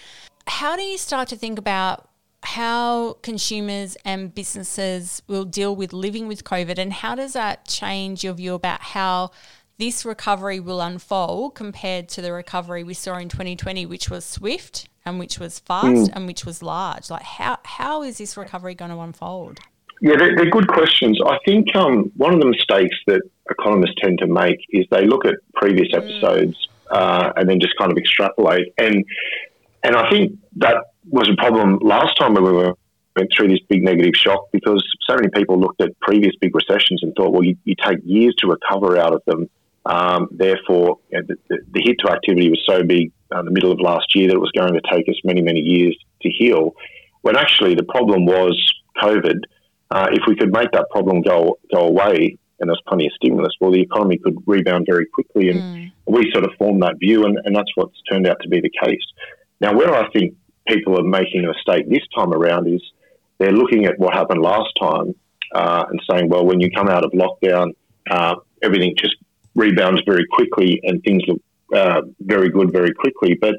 How 0.47 0.75
do 0.75 0.83
you 0.83 0.97
start 0.97 1.27
to 1.29 1.35
think 1.35 1.59
about 1.59 2.06
how 2.43 3.13
consumers 3.23 3.97
and 4.05 4.33
businesses 4.33 5.21
will 5.27 5.45
deal 5.45 5.75
with 5.75 5.93
living 5.93 6.27
with 6.27 6.43
COVID, 6.43 6.77
and 6.77 6.93
how 6.93 7.15
does 7.15 7.33
that 7.33 7.67
change 7.67 8.23
your 8.23 8.33
view 8.33 8.53
about 8.53 8.81
how 8.81 9.31
this 9.77 10.05
recovery 10.05 10.59
will 10.59 10.81
unfold 10.81 11.55
compared 11.55 12.09
to 12.09 12.21
the 12.21 12.31
recovery 12.31 12.83
we 12.83 12.93
saw 12.93 13.17
in 13.17 13.29
2020, 13.29 13.85
which 13.85 14.09
was 14.09 14.25
swift 14.25 14.89
and 15.05 15.19
which 15.19 15.39
was 15.39 15.59
fast 15.59 16.09
mm. 16.09 16.09
and 16.13 16.27
which 16.27 16.45
was 16.45 16.63
large? 16.63 17.09
Like, 17.09 17.23
how, 17.23 17.59
how 17.63 18.03
is 18.03 18.17
this 18.17 18.37
recovery 18.37 18.75
going 18.75 18.91
to 18.91 18.99
unfold? 18.99 19.59
Yeah, 20.01 20.15
they're, 20.17 20.35
they're 20.35 20.49
good 20.49 20.67
questions. 20.67 21.19
I 21.25 21.37
think 21.45 21.75
um, 21.75 22.11
one 22.17 22.33
of 22.33 22.39
the 22.39 22.47
mistakes 22.47 22.95
that 23.07 23.21
economists 23.49 23.95
tend 24.01 24.19
to 24.19 24.27
make 24.27 24.59
is 24.69 24.85
they 24.91 25.05
look 25.05 25.25
at 25.25 25.35
previous 25.55 25.89
mm. 25.89 25.97
episodes 25.97 26.67
mm. 26.89 26.97
uh, 26.97 27.33
and 27.35 27.49
then 27.49 27.59
just 27.59 27.75
kind 27.77 27.91
of 27.91 27.97
extrapolate. 27.97 28.73
And 28.77 29.05
and 29.83 29.95
I 29.95 30.09
think 30.09 30.37
that 30.57 30.85
was 31.09 31.29
a 31.29 31.35
problem 31.35 31.79
last 31.81 32.17
time 32.17 32.33
when 32.33 32.43
we 32.43 32.51
were 32.51 32.73
went 33.17 33.31
through 33.35 33.47
this 33.47 33.59
big 33.67 33.83
negative 33.83 34.13
shock 34.15 34.45
because 34.51 34.83
so 35.09 35.15
many 35.15 35.29
people 35.29 35.59
looked 35.59 35.81
at 35.81 35.99
previous 35.99 36.33
big 36.39 36.53
recessions 36.55 37.01
and 37.01 37.13
thought, 37.15 37.31
well, 37.31 37.43
you, 37.43 37.57
you 37.65 37.73
take 37.83 37.97
years 38.03 38.35
to 38.37 38.47
recover 38.47 38.97
out 38.97 39.13
of 39.13 39.21
them. 39.25 39.49
Um, 39.85 40.27
therefore, 40.31 40.99
you 41.09 41.19
know, 41.19 41.25
the, 41.27 41.35
the, 41.49 41.57
the, 41.73 41.81
hit 41.83 41.95
to 42.05 42.11
activity 42.11 42.49
was 42.49 42.61
so 42.67 42.83
big 42.83 43.11
in 43.31 43.37
uh, 43.37 43.41
the 43.41 43.51
middle 43.51 43.71
of 43.71 43.79
last 43.79 44.13
year 44.15 44.27
that 44.27 44.35
it 44.35 44.39
was 44.39 44.51
going 44.51 44.73
to 44.73 44.81
take 44.91 45.07
us 45.07 45.15
many, 45.23 45.41
many 45.41 45.61
years 45.61 45.97
to 46.21 46.29
heal. 46.29 46.75
When 47.21 47.37
actually 47.37 47.73
the 47.73 47.83
problem 47.83 48.25
was 48.25 48.55
COVID. 49.01 49.39
Uh, 49.89 50.09
if 50.11 50.23
we 50.27 50.35
could 50.35 50.51
make 50.51 50.69
that 50.73 50.89
problem 50.89 51.21
go 51.21 51.57
go 51.73 51.87
away, 51.87 52.37
and 52.59 52.69
there's 52.69 52.81
plenty 52.87 53.05
of 53.05 53.13
stimulus, 53.13 53.53
well, 53.61 53.71
the 53.71 53.81
economy 53.81 54.17
could 54.17 54.35
rebound 54.45 54.85
very 54.89 55.05
quickly. 55.05 55.49
And 55.49 55.61
mm. 55.61 55.91
we 56.05 56.29
sort 56.33 56.43
of 56.43 56.51
formed 56.57 56.81
that 56.81 56.95
view, 56.99 57.25
and, 57.25 57.37
and 57.45 57.55
that's 57.55 57.71
what's 57.75 57.95
turned 58.11 58.27
out 58.27 58.37
to 58.41 58.49
be 58.49 58.59
the 58.59 58.71
case. 58.83 59.01
Now, 59.61 59.73
where 59.73 59.93
I 59.95 60.09
think 60.11 60.35
people 60.67 60.99
are 60.99 61.03
making 61.03 61.43
a 61.43 61.47
mistake 61.47 61.89
this 61.89 62.03
time 62.15 62.33
around 62.33 62.67
is 62.67 62.81
they're 63.37 63.51
looking 63.51 63.85
at 63.85 63.99
what 63.99 64.13
happened 64.13 64.41
last 64.41 64.71
time 64.79 65.13
uh, 65.53 65.85
and 65.89 66.01
saying, 66.09 66.29
well, 66.29 66.45
when 66.45 66.59
you 66.59 66.69
come 66.71 66.89
out 66.89 67.03
of 67.03 67.11
lockdown, 67.11 67.73
uh, 68.09 68.35
everything 68.61 68.95
just 68.97 69.15
rebounds 69.55 70.01
very 70.05 70.25
quickly 70.31 70.79
and 70.83 71.01
things 71.03 71.23
look 71.27 71.41
uh, 71.75 72.01
very 72.19 72.49
good 72.49 72.71
very 72.71 72.93
quickly. 72.93 73.37
But 73.39 73.55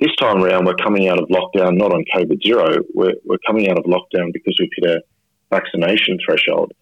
this 0.00 0.14
time 0.16 0.42
around, 0.42 0.64
we're 0.64 0.74
coming 0.74 1.08
out 1.08 1.18
of 1.18 1.28
lockdown 1.28 1.76
not 1.76 1.92
on 1.92 2.04
COVID 2.14 2.42
zero. 2.42 2.76
We're, 2.94 3.14
we're 3.24 3.38
coming 3.46 3.68
out 3.70 3.78
of 3.78 3.84
lockdown 3.84 4.32
because 4.32 4.56
we've 4.58 4.70
hit 4.76 4.90
a 4.90 5.02
vaccination 5.50 6.18
threshold, 6.24 6.72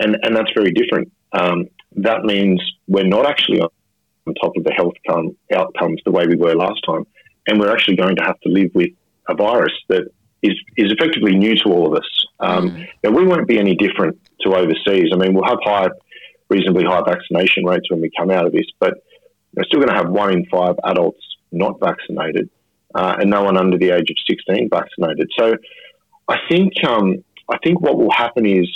and 0.00 0.16
and 0.22 0.34
that's 0.34 0.50
very 0.52 0.72
different. 0.72 1.12
Um, 1.32 1.66
that 1.96 2.24
means 2.24 2.60
we're 2.88 3.06
not 3.06 3.26
actually 3.26 3.60
on 3.60 4.34
top 4.40 4.56
of 4.56 4.64
the 4.64 4.72
health 4.72 4.94
outcomes 5.54 6.00
the 6.04 6.10
way 6.10 6.26
we 6.26 6.36
were 6.36 6.54
last 6.54 6.80
time, 6.84 7.04
and 7.46 7.60
we're 7.60 7.72
actually 7.72 7.96
going 7.96 8.16
to 8.16 8.24
have 8.24 8.40
to 8.40 8.48
live 8.48 8.70
with 8.74 8.90
a 9.28 9.34
virus 9.34 9.72
that 9.88 10.04
is 10.42 10.54
is 10.76 10.92
effectively 10.92 11.34
new 11.34 11.54
to 11.56 11.64
all 11.70 11.86
of 11.86 11.94
us. 11.94 12.26
Um, 12.40 12.70
mm. 12.70 12.88
Now 13.02 13.10
we 13.10 13.24
won't 13.24 13.48
be 13.48 13.58
any 13.58 13.74
different 13.74 14.18
to 14.42 14.54
overseas. 14.54 15.10
I 15.12 15.16
mean, 15.16 15.34
we'll 15.34 15.44
have 15.44 15.58
high, 15.62 15.88
reasonably 16.48 16.84
high 16.84 17.02
vaccination 17.02 17.64
rates 17.64 17.90
when 17.90 18.00
we 18.00 18.10
come 18.16 18.30
out 18.30 18.46
of 18.46 18.52
this, 18.52 18.66
but 18.78 18.94
we're 19.54 19.64
still 19.64 19.80
going 19.80 19.88
to 19.88 19.96
have 19.96 20.10
one 20.10 20.32
in 20.32 20.46
five 20.46 20.76
adults 20.84 21.20
not 21.50 21.80
vaccinated, 21.80 22.50
uh, 22.94 23.16
and 23.18 23.30
no 23.30 23.42
one 23.42 23.56
under 23.56 23.78
the 23.78 23.90
age 23.90 24.10
of 24.10 24.16
16 24.28 24.68
vaccinated. 24.68 25.30
So, 25.38 25.54
I 26.28 26.36
think 26.48 26.72
um, 26.84 27.24
I 27.48 27.58
think 27.64 27.80
what 27.80 27.96
will 27.96 28.10
happen 28.10 28.46
is 28.46 28.68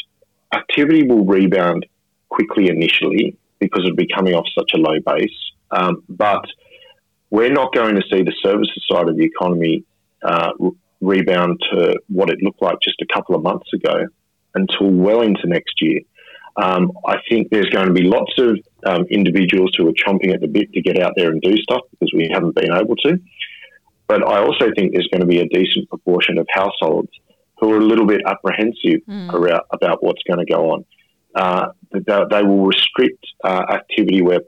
activity 0.55 1.07
will 1.07 1.25
rebound 1.25 1.87
quickly 2.29 2.69
initially 2.69 3.37
because 3.59 3.85
it'll 3.85 3.97
be 3.97 4.09
coming 4.13 4.35
off 4.35 4.47
such 4.59 4.73
a 4.75 4.79
low 4.79 4.99
base, 5.07 5.31
um, 5.71 6.03
but 6.09 6.45
we're 7.31 7.53
not 7.53 7.73
going 7.73 7.95
to 7.95 8.03
see 8.11 8.23
the 8.23 8.35
services 8.43 8.85
side 8.91 9.09
of 9.09 9.17
the 9.17 9.25
economy 9.25 9.85
uh, 10.25 10.52
rebound 11.00 11.61
to 11.73 11.99
what 12.09 12.31
it 12.31 12.38
looked 12.43 12.62
like 12.62 12.76
just 12.81 13.00
a 13.02 13.07
couple 13.12 13.35
of 13.35 13.43
months 13.43 13.73
ago 13.73 14.07
until 14.55 14.91
well 14.91 15.21
into 15.21 15.47
next 15.47 15.81
year. 15.81 16.00
Um, 16.57 16.93
I 17.07 17.17
think 17.29 17.49
there's 17.50 17.71
going 17.71 17.87
to 17.87 17.93
be 17.93 18.02
lots 18.02 18.33
of 18.38 18.59
um, 18.85 19.05
individuals 19.11 19.73
who 19.76 19.88
are 19.88 19.93
chomping 19.93 20.35
at 20.35 20.41
the 20.41 20.49
bit 20.49 20.73
to 20.73 20.83
get 20.83 21.00
out 21.00 21.12
there 21.17 21.31
and 21.31 21.41
do 21.41 21.57
stuff 21.57 21.81
because 21.91 22.12
we 22.14 22.29
haven't 22.33 22.55
been 22.55 22.73
able 22.73 22.97
to. 22.97 23.19
But 24.07 24.26
I 24.26 24.41
also 24.41 24.71
think 24.76 24.93
there's 24.93 25.09
going 25.09 25.23
to 25.23 25.26
be 25.26 25.41
a 25.41 25.49
decent 25.49 25.88
proportion 25.88 26.37
of 26.38 26.47
households 26.50 27.11
who 27.59 27.73
are 27.73 27.79
a 27.79 27.85
little 27.85 28.07
bit 28.07 28.21
apprehensive 28.26 29.00
mm. 29.09 29.33
around, 29.33 29.62
about 29.73 30.02
what's 30.02 30.23
going 30.29 30.45
to 30.45 30.52
go 30.52 30.73
on. 30.73 30.85
Uh, 31.35 31.69
they, 31.93 32.00
they, 32.31 32.43
will 32.43 32.67
restrict 32.67 33.25
uh, 33.43 33.64
activity 33.71 34.21
where 34.21 34.41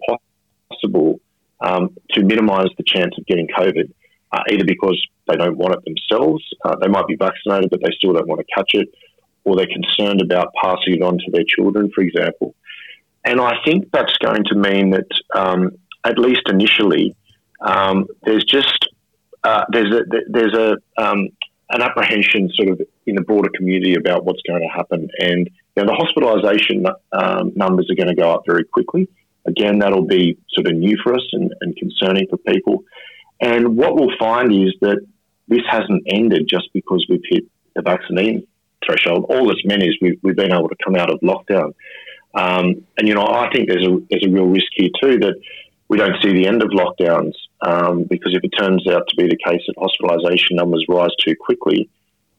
possible 0.69 1.21
um, 1.61 1.97
to 2.11 2.23
minimise 2.23 2.69
the 2.77 2.85
chance 2.85 3.15
of 3.17 3.25
getting 3.25 3.49
COVID, 3.57 3.91
uh, 4.35 4.43
either 4.51 4.65
because 4.65 5.01
they 5.29 5.37
don't 5.37 5.57
want 5.57 5.75
it 5.75 5.81
themselves, 5.85 6.43
uh, 6.65 6.75
they 6.81 6.89
might 6.89 7.07
be 7.07 7.17
vaccinated, 7.17 7.71
but 7.71 7.81
they 7.83 7.91
still 7.97 8.13
don't 8.13 8.29
want 8.29 8.41
to 8.41 8.55
catch 8.55 8.71
it, 8.75 8.89
or 9.45 9.57
they're 9.57 9.67
concerned 9.67 10.21
about 10.21 10.53
passing 10.61 10.95
it 10.95 11.03
on 11.03 11.19
to 11.19 11.31
their 11.33 11.45
children, 11.47 11.91
for 11.95 12.03
example. 12.03 12.55
And 13.25 13.41
I 13.41 13.55
think 13.65 13.91
that's 13.93 14.17
going 14.19 14.45
to 14.45 14.55
mean 14.57 14.91
that, 14.91 15.07
um, 15.35 15.79
at 16.05 16.19
least 16.19 16.43
initially, 16.49 17.17
um, 17.61 18.07
there's 18.25 18.45
just 18.45 18.89
uh, 19.45 19.65
there's 19.71 19.95
a 19.95 20.03
there's 20.29 20.55
a 20.55 20.77
um, 21.03 21.29
an 21.71 21.81
apprehension 21.81 22.51
sort 22.55 22.69
of 22.71 22.81
in 23.07 23.15
the 23.15 23.23
broader 23.23 23.51
community 23.55 23.95
about 23.95 24.25
what's 24.25 24.43
going 24.47 24.63
to 24.63 24.69
happen, 24.69 25.09
and 25.21 25.49
you 25.77 25.83
know, 25.83 25.87
the 25.87 25.97
hospitalisation 25.97 26.91
um, 27.13 27.53
numbers 27.55 27.89
are 27.91 27.95
going 27.95 28.15
to 28.15 28.21
go 28.21 28.31
up 28.33 28.43
very 28.47 28.65
quickly. 28.65 29.09
Again, 29.47 29.79
that'll 29.79 30.07
be 30.07 30.39
sort 30.51 30.67
of 30.67 30.75
new 30.75 30.97
for 31.03 31.15
us 31.15 31.27
and, 31.33 31.53
and 31.61 31.77
concerning 31.77 32.27
for 32.29 32.39
people. 32.39 32.85
And 33.45 33.77
what 33.77 33.95
we'll 33.95 34.17
find 34.19 34.51
is 34.51 34.73
that 34.81 34.99
this 35.49 35.61
hasn't 35.69 36.03
ended 36.07 36.49
just 36.49 36.71
because 36.73 37.05
we've 37.11 37.29
hit 37.29 37.45
the 37.77 37.83
vaccine 37.83 38.47
threshold. 38.85 39.27
All 39.29 39.51
it's 39.51 39.65
meant 39.67 39.83
is 39.83 39.95
we've, 40.01 40.19
we've 40.23 40.35
been 40.35 40.53
able 40.53 40.71
to 40.71 40.77
come 40.83 40.97
out 40.97 41.11
of 41.11 41.21
lockdown. 41.21 41.75
Um, 42.35 42.87
and, 42.97 43.07
you 43.07 43.15
know, 43.15 43.27
I 43.27 43.51
think 43.53 43.69
there's 43.69 43.87
a, 43.87 43.99
there's 44.09 44.25
a 44.27 44.31
real 44.31 44.47
risk 44.47 44.71
here 44.73 44.89
too 45.01 45.19
that 45.19 45.35
we 45.89 45.99
don't 45.99 46.17
see 46.23 46.33
the 46.33 46.47
end 46.47 46.63
of 46.63 46.71
lockdowns 46.71 47.35
um, 47.61 48.05
because 48.05 48.35
if 48.35 48.43
it 48.43 48.53
turns 48.59 48.89
out 48.89 49.07
to 49.09 49.17
be 49.17 49.29
the 49.29 49.39
case 49.47 49.61
that 49.67 49.77
hospitalisation 49.77 50.53
numbers 50.53 50.87
rise 50.89 51.15
too 51.23 51.35
quickly, 51.39 51.91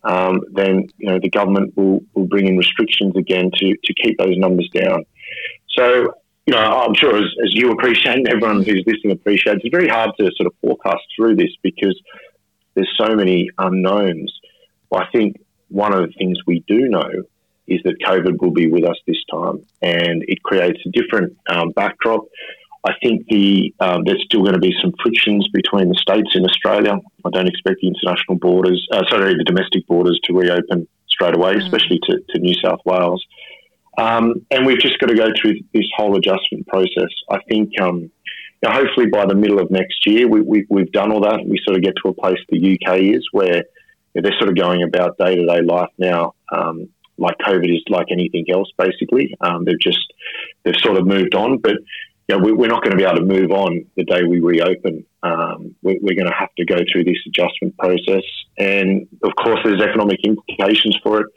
um, 0.04 0.42
then, 0.54 0.88
you 0.98 1.08
know, 1.08 1.20
the 1.20 1.30
government 1.30 1.78
will, 1.78 2.04
will 2.16 2.26
bring 2.26 2.48
in 2.48 2.58
restrictions 2.58 3.16
again 3.16 3.52
to, 3.60 3.76
to 3.84 3.94
keep 3.94 4.18
those 4.18 4.38
numbers 4.38 4.70
down. 4.74 5.06
So, 5.70 6.16
you 6.46 6.54
know, 6.54 6.60
I'm 6.60 6.94
sure 6.94 7.18
as, 7.18 7.26
as 7.44 7.54
you 7.54 7.72
appreciate 7.72 8.18
and 8.18 8.28
everyone 8.28 8.64
who's 8.64 8.84
listening 8.86 9.12
appreciates, 9.12 9.62
it's 9.64 9.72
very 9.72 9.88
hard 9.88 10.12
to 10.20 10.32
sort 10.36 10.48
of 10.48 10.54
forecast 10.62 11.04
through 11.16 11.36
this 11.36 11.52
because 11.64 12.00
there's 12.76 12.92
so 12.98 13.16
many 13.16 13.50
unknowns. 13.58 14.32
I 14.94 15.06
think 15.12 15.38
one 15.70 15.94
of 15.94 16.08
the 16.08 16.14
things 16.18 16.38
we 16.46 16.64
do 16.68 16.88
know 16.88 17.10
is 17.68 17.82
that 17.84 17.96
COVID 18.06 18.42
will 18.42 18.52
be 18.52 18.68
with 18.68 18.84
us 18.84 18.98
this 19.08 19.18
time, 19.32 19.66
and 19.82 20.24
it 20.28 20.44
creates 20.44 20.80
a 20.86 20.90
different 20.90 21.36
um, 21.50 21.72
backdrop. 21.72 22.26
I 22.86 22.94
think 23.02 23.26
the 23.28 23.74
um, 23.80 24.04
there's 24.06 24.24
still 24.24 24.42
going 24.42 24.54
to 24.54 24.60
be 24.60 24.76
some 24.80 24.94
frictions 25.02 25.48
between 25.52 25.90
the 25.90 25.96
states 25.96 26.36
in 26.36 26.46
Australia. 26.46 27.00
I 27.26 27.30
don't 27.32 27.48
expect 27.48 27.78
the 27.82 27.88
international 27.88 28.38
borders, 28.38 28.88
uh, 28.92 29.04
sorry, 29.10 29.36
the 29.36 29.44
domestic 29.44 29.88
borders 29.88 30.20
to 30.26 30.34
reopen 30.34 30.88
straight 31.10 31.36
away, 31.36 31.56
mm. 31.56 31.64
especially 31.64 32.00
to, 32.04 32.20
to, 32.30 32.40
New 32.40 32.54
South 32.54 32.82
Wales. 32.86 33.26
Um, 33.98 34.46
and 34.52 34.66
we've 34.66 34.80
just 34.80 35.00
got 35.00 35.08
to 35.08 35.16
go 35.16 35.28
through 35.40 35.60
this 35.74 35.86
whole 35.96 36.16
adjustment 36.18 36.68
process. 36.68 37.10
I 37.30 37.40
think 37.50 37.80
um, 37.80 38.12
now, 38.62 38.74
hopefully 38.74 39.08
by 39.08 39.26
the 39.26 39.36
middle 39.36 39.60
of 39.60 39.70
next 39.70 40.06
year, 40.06 40.28
we, 40.28 40.66
we, 40.70 40.82
have 40.82 40.92
done 40.92 41.12
all 41.12 41.22
that. 41.22 41.46
We 41.46 41.60
sort 41.64 41.78
of 41.78 41.84
get 41.84 41.94
to 42.04 42.10
a 42.10 42.14
place 42.14 42.38
the 42.50 42.80
UK 42.80 43.00
is 43.00 43.26
where 43.32 43.64
they're 44.14 44.38
sort 44.40 44.50
of 44.50 44.56
going 44.56 44.84
about 44.84 45.18
day 45.18 45.36
to 45.36 45.46
day 45.46 45.62
life 45.62 45.90
now, 45.98 46.34
um, 46.52 46.90
like 47.18 47.38
COVID 47.40 47.74
is 47.74 47.84
like 47.90 48.08
anything 48.12 48.46
else, 48.52 48.72
basically. 48.78 49.36
Um, 49.42 49.66
they've 49.66 49.80
just 49.80 50.14
they've 50.64 50.76
sort 50.78 50.98
of 50.98 51.06
moved 51.06 51.36
on, 51.36 51.58
but 51.58 51.76
you 52.28 52.38
know, 52.38 52.44
we, 52.44 52.66
are 52.66 52.70
not 52.70 52.82
going 52.82 52.92
to 52.92 52.98
be 52.98 53.04
able 53.04 53.18
to 53.18 53.26
move 53.26 53.52
on 53.52 53.86
the 53.96 54.04
day 54.04 54.24
we 54.24 54.40
reopen. 54.40 55.06
Um, 55.22 55.76
we, 55.84 55.98
are 55.98 56.16
going 56.16 56.26
to 56.26 56.34
have 56.38 56.54
to 56.58 56.66
go 56.66 56.78
through 56.92 57.04
this 57.04 57.18
adjustment 57.28 57.78
process, 57.78 58.24
and 58.58 59.08
of 59.24 59.32
course, 59.36 59.60
there's 59.64 59.82
economic 59.82 60.22
implications 60.24 60.98
for 61.04 61.22
it. 61.22 61.28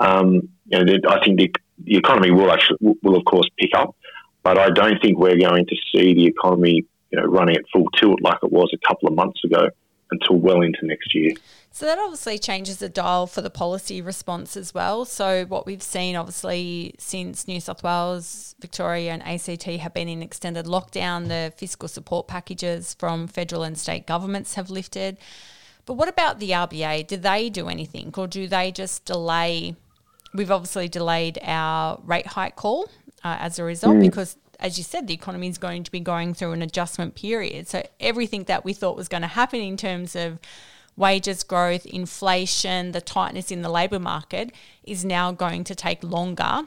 Um, 0.00 0.48
you 0.66 0.84
know, 0.84 0.98
I 1.08 1.24
think 1.24 1.38
the, 1.38 1.52
the 1.78 1.96
economy 1.96 2.30
will 2.30 2.50
actually 2.50 2.78
will 3.02 3.16
of 3.16 3.24
course 3.24 3.48
pick 3.58 3.70
up. 3.74 3.94
But 4.42 4.58
I 4.58 4.70
don't 4.70 5.00
think 5.00 5.18
we're 5.18 5.38
going 5.38 5.66
to 5.66 5.76
see 5.92 6.12
the 6.14 6.26
economy, 6.26 6.84
you 7.10 7.18
know, 7.18 7.24
running 7.24 7.56
at 7.56 7.64
full 7.72 7.88
tilt 7.98 8.20
like 8.22 8.38
it 8.42 8.52
was 8.52 8.70
a 8.74 8.86
couple 8.86 9.08
of 9.08 9.14
months 9.14 9.42
ago 9.42 9.68
until 10.10 10.36
well 10.36 10.60
into 10.60 10.80
next 10.82 11.14
year. 11.14 11.32
So 11.70 11.86
that 11.86 11.98
obviously 11.98 12.38
changes 12.38 12.76
the 12.76 12.88
dial 12.88 13.26
for 13.26 13.40
the 13.40 13.50
policy 13.50 14.00
response 14.00 14.56
as 14.56 14.72
well. 14.72 15.04
So 15.04 15.44
what 15.46 15.66
we've 15.66 15.82
seen 15.82 16.14
obviously 16.14 16.94
since 16.98 17.48
New 17.48 17.58
South 17.58 17.82
Wales, 17.82 18.54
Victoria 18.60 19.12
and 19.12 19.22
ACT 19.22 19.64
have 19.64 19.92
been 19.92 20.08
in 20.08 20.22
extended 20.22 20.66
lockdown, 20.66 21.28
the 21.28 21.52
fiscal 21.56 21.88
support 21.88 22.28
packages 22.28 22.94
from 22.94 23.26
federal 23.26 23.64
and 23.64 23.76
state 23.76 24.06
governments 24.06 24.54
have 24.54 24.70
lifted. 24.70 25.16
But 25.86 25.94
what 25.94 26.08
about 26.08 26.38
the 26.38 26.50
RBA? 26.50 27.08
Do 27.08 27.16
they 27.16 27.50
do 27.50 27.68
anything 27.68 28.14
or 28.16 28.26
do 28.26 28.46
they 28.46 28.70
just 28.70 29.04
delay 29.04 29.74
we've 30.34 30.50
obviously 30.50 30.88
delayed 30.88 31.38
our 31.42 32.00
rate 32.04 32.26
hike 32.26 32.56
call 32.56 32.90
uh, 33.22 33.36
as 33.40 33.58
a 33.58 33.64
result 33.64 33.96
mm. 33.96 34.00
because 34.00 34.36
as 34.60 34.78
you 34.78 34.84
said, 34.84 35.06
the 35.06 35.14
economy 35.14 35.48
is 35.48 35.58
going 35.58 35.82
to 35.82 35.90
be 35.90 36.00
going 36.00 36.32
through 36.32 36.52
an 36.52 36.62
adjustment 36.62 37.14
period. 37.14 37.68
So 37.68 37.86
everything 37.98 38.44
that 38.44 38.64
we 38.64 38.72
thought 38.72 38.96
was 38.96 39.08
going 39.08 39.22
to 39.22 39.28
happen 39.28 39.60
in 39.60 39.76
terms 39.76 40.14
of 40.14 40.38
wages 40.96 41.42
growth, 41.42 41.84
inflation, 41.86 42.92
the 42.92 43.00
tightness 43.00 43.50
in 43.50 43.62
the 43.62 43.68
labour 43.68 43.98
market 43.98 44.52
is 44.84 45.04
now 45.04 45.32
going 45.32 45.64
to 45.64 45.74
take 45.74 46.02
longer 46.04 46.62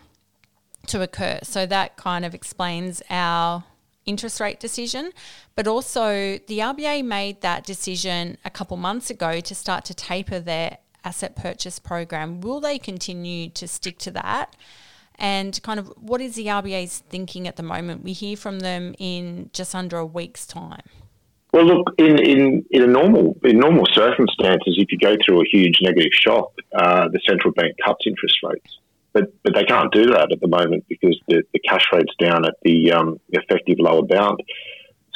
to 0.87 1.01
occur. 1.01 1.39
So 1.43 1.65
that 1.65 1.97
kind 1.97 2.25
of 2.25 2.35
explains 2.35 3.01
our 3.09 3.63
interest 4.05 4.39
rate 4.39 4.59
decision. 4.59 5.11
But 5.55 5.67
also, 5.67 6.39
the 6.47 6.59
RBA 6.59 7.05
made 7.05 7.41
that 7.41 7.65
decision 7.65 8.37
a 8.43 8.49
couple 8.49 8.77
months 8.77 9.09
ago 9.09 9.39
to 9.39 9.55
start 9.55 9.85
to 9.85 9.93
taper 9.93 10.39
their 10.39 10.77
asset 11.03 11.35
purchase 11.35 11.79
program. 11.79 12.41
Will 12.41 12.59
they 12.59 12.79
continue 12.79 13.49
to 13.49 13.67
stick 13.67 13.97
to 13.99 14.11
that? 14.11 14.55
and 15.17 15.61
kind 15.63 15.79
of 15.79 15.87
what 15.97 16.21
is 16.21 16.35
the 16.35 16.47
RBA's 16.47 16.99
thinking 17.09 17.47
at 17.47 17.55
the 17.55 17.63
moment? 17.63 18.03
We 18.03 18.13
hear 18.13 18.37
from 18.37 18.59
them 18.59 18.93
in 18.99 19.49
just 19.53 19.73
under 19.73 19.97
a 19.97 20.05
week's 20.05 20.45
time. 20.45 20.83
Well, 21.53 21.65
look, 21.65 21.93
in, 21.97 22.19
in, 22.19 22.65
in 22.71 22.83
a 22.83 22.87
normal 22.87 23.35
in 23.43 23.57
normal 23.57 23.85
circumstances, 23.93 24.75
if 24.77 24.91
you 24.91 24.97
go 24.99 25.15
through 25.25 25.41
a 25.41 25.45
huge 25.51 25.79
negative 25.81 26.11
shock, 26.11 26.51
uh, 26.75 27.07
the 27.07 27.19
central 27.27 27.53
bank 27.53 27.75
cuts 27.83 28.05
interest 28.05 28.37
rates, 28.43 28.77
but 29.13 29.33
but 29.43 29.55
they 29.55 29.63
can't 29.63 29.91
do 29.91 30.07
that 30.07 30.31
at 30.31 30.39
the 30.39 30.47
moment 30.47 30.85
because 30.87 31.19
the, 31.27 31.41
the 31.53 31.59
cash 31.59 31.85
rate's 31.91 32.13
down 32.19 32.45
at 32.45 32.55
the 32.63 32.91
um, 32.91 33.19
effective 33.29 33.77
lower 33.79 34.03
bound. 34.03 34.43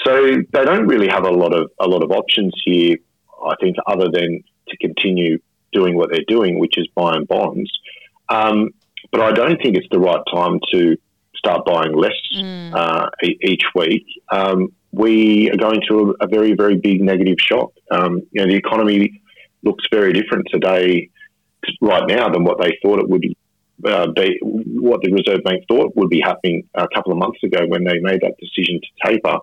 So 0.03 0.37
they 0.51 0.65
don't 0.65 0.87
really 0.87 1.09
have 1.09 1.25
a 1.25 1.29
lot 1.29 1.53
of 1.53 1.69
a 1.79 1.87
lot 1.87 2.01
of 2.01 2.11
options 2.11 2.53
here. 2.65 2.97
I 3.45 3.53
think 3.59 3.75
other 3.85 4.07
than 4.11 4.43
to 4.69 4.77
continue 4.77 5.37
doing 5.71 5.95
what 5.95 6.09
they're 6.11 6.25
doing, 6.27 6.59
which 6.59 6.77
is 6.77 6.87
buying 6.95 7.25
bonds. 7.25 7.71
Um, 8.29 8.71
but 9.11 9.21
I 9.21 9.31
don't 9.31 9.61
think 9.61 9.75
it's 9.75 9.87
the 9.91 9.99
right 9.99 10.21
time 10.33 10.59
to 10.71 10.97
start 11.35 11.65
buying 11.65 11.93
less 11.93 12.11
mm. 12.35 12.73
uh, 12.73 13.09
each 13.23 13.63
week. 13.75 14.05
Um, 14.31 14.69
we 14.91 15.49
are 15.49 15.57
going 15.57 15.81
through 15.87 16.11
a, 16.19 16.25
a, 16.25 16.27
very, 16.27 16.53
very 16.53 16.77
big 16.77 17.01
negative 17.01 17.37
shock. 17.39 17.71
Um, 17.89 18.21
you 18.31 18.41
know, 18.41 18.47
the 18.47 18.55
economy 18.55 19.21
looks 19.63 19.85
very 19.91 20.13
different 20.13 20.47
today, 20.51 21.09
right 21.81 22.07
now, 22.07 22.29
than 22.29 22.43
what 22.43 22.61
they 22.61 22.77
thought 22.81 22.99
it 22.99 23.09
would 23.09 23.23
uh, 23.85 24.07
be, 24.11 24.37
what 24.41 25.01
the 25.01 25.11
Reserve 25.11 25.43
Bank 25.43 25.63
thought 25.67 25.95
would 25.95 26.09
be 26.09 26.21
happening 26.21 26.67
a 26.75 26.87
couple 26.93 27.11
of 27.11 27.17
months 27.17 27.39
ago 27.43 27.65
when 27.67 27.83
they 27.83 27.99
made 27.99 28.21
that 28.21 28.35
decision 28.39 28.79
to 28.79 29.09
taper. 29.11 29.37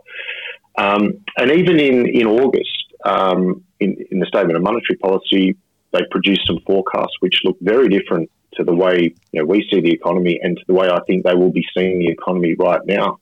Um, 0.76 1.24
and 1.36 1.50
even 1.50 1.80
in, 1.80 2.06
in 2.06 2.26
August, 2.26 2.94
um, 3.04 3.64
in, 3.80 3.96
in 4.10 4.20
the 4.20 4.26
statement 4.26 4.56
of 4.56 4.62
monetary 4.62 4.96
policy, 4.98 5.56
they 5.92 6.00
produced 6.10 6.46
some 6.46 6.58
forecasts 6.66 7.14
which 7.20 7.40
look 7.44 7.56
very 7.60 7.88
different 7.88 8.30
to 8.54 8.64
the 8.64 8.74
way 8.74 9.14
you 9.32 9.40
know, 9.40 9.46
we 9.46 9.66
see 9.70 9.80
the 9.80 9.92
economy 9.92 10.38
and 10.42 10.56
to 10.56 10.64
the 10.66 10.74
way 10.74 10.88
I 10.88 11.00
think 11.06 11.24
they 11.24 11.34
will 11.34 11.52
be 11.52 11.64
seeing 11.76 11.98
the 11.98 12.08
economy 12.08 12.54
right 12.58 12.84
now. 12.84 13.18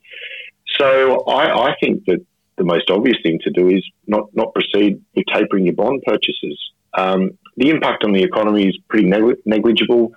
So 0.78 1.24
I, 1.24 1.70
I 1.70 1.76
think 1.80 2.04
that 2.06 2.24
the 2.56 2.64
most 2.64 2.90
obvious 2.90 3.18
thing 3.22 3.38
to 3.44 3.50
do 3.50 3.68
is 3.68 3.84
not, 4.06 4.34
not 4.34 4.54
proceed 4.54 5.02
with 5.14 5.26
tapering 5.32 5.66
your 5.66 5.74
bond 5.74 6.02
purchases. 6.06 6.58
Um, 6.94 7.38
the 7.56 7.70
impact 7.70 8.04
on 8.04 8.12
the 8.12 8.22
economy 8.22 8.66
is 8.66 8.76
pretty 8.88 9.06
neg- 9.06 9.38
negligible, 9.44 10.12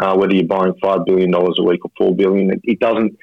uh, 0.00 0.16
whether 0.16 0.34
you're 0.34 0.46
buying 0.46 0.72
$5 0.82 1.06
billion 1.06 1.34
a 1.34 1.62
week 1.62 1.84
or 1.84 1.90
4 1.98 2.14
billion. 2.14 2.52
It, 2.52 2.60
it 2.64 2.80
doesn't 2.80 3.16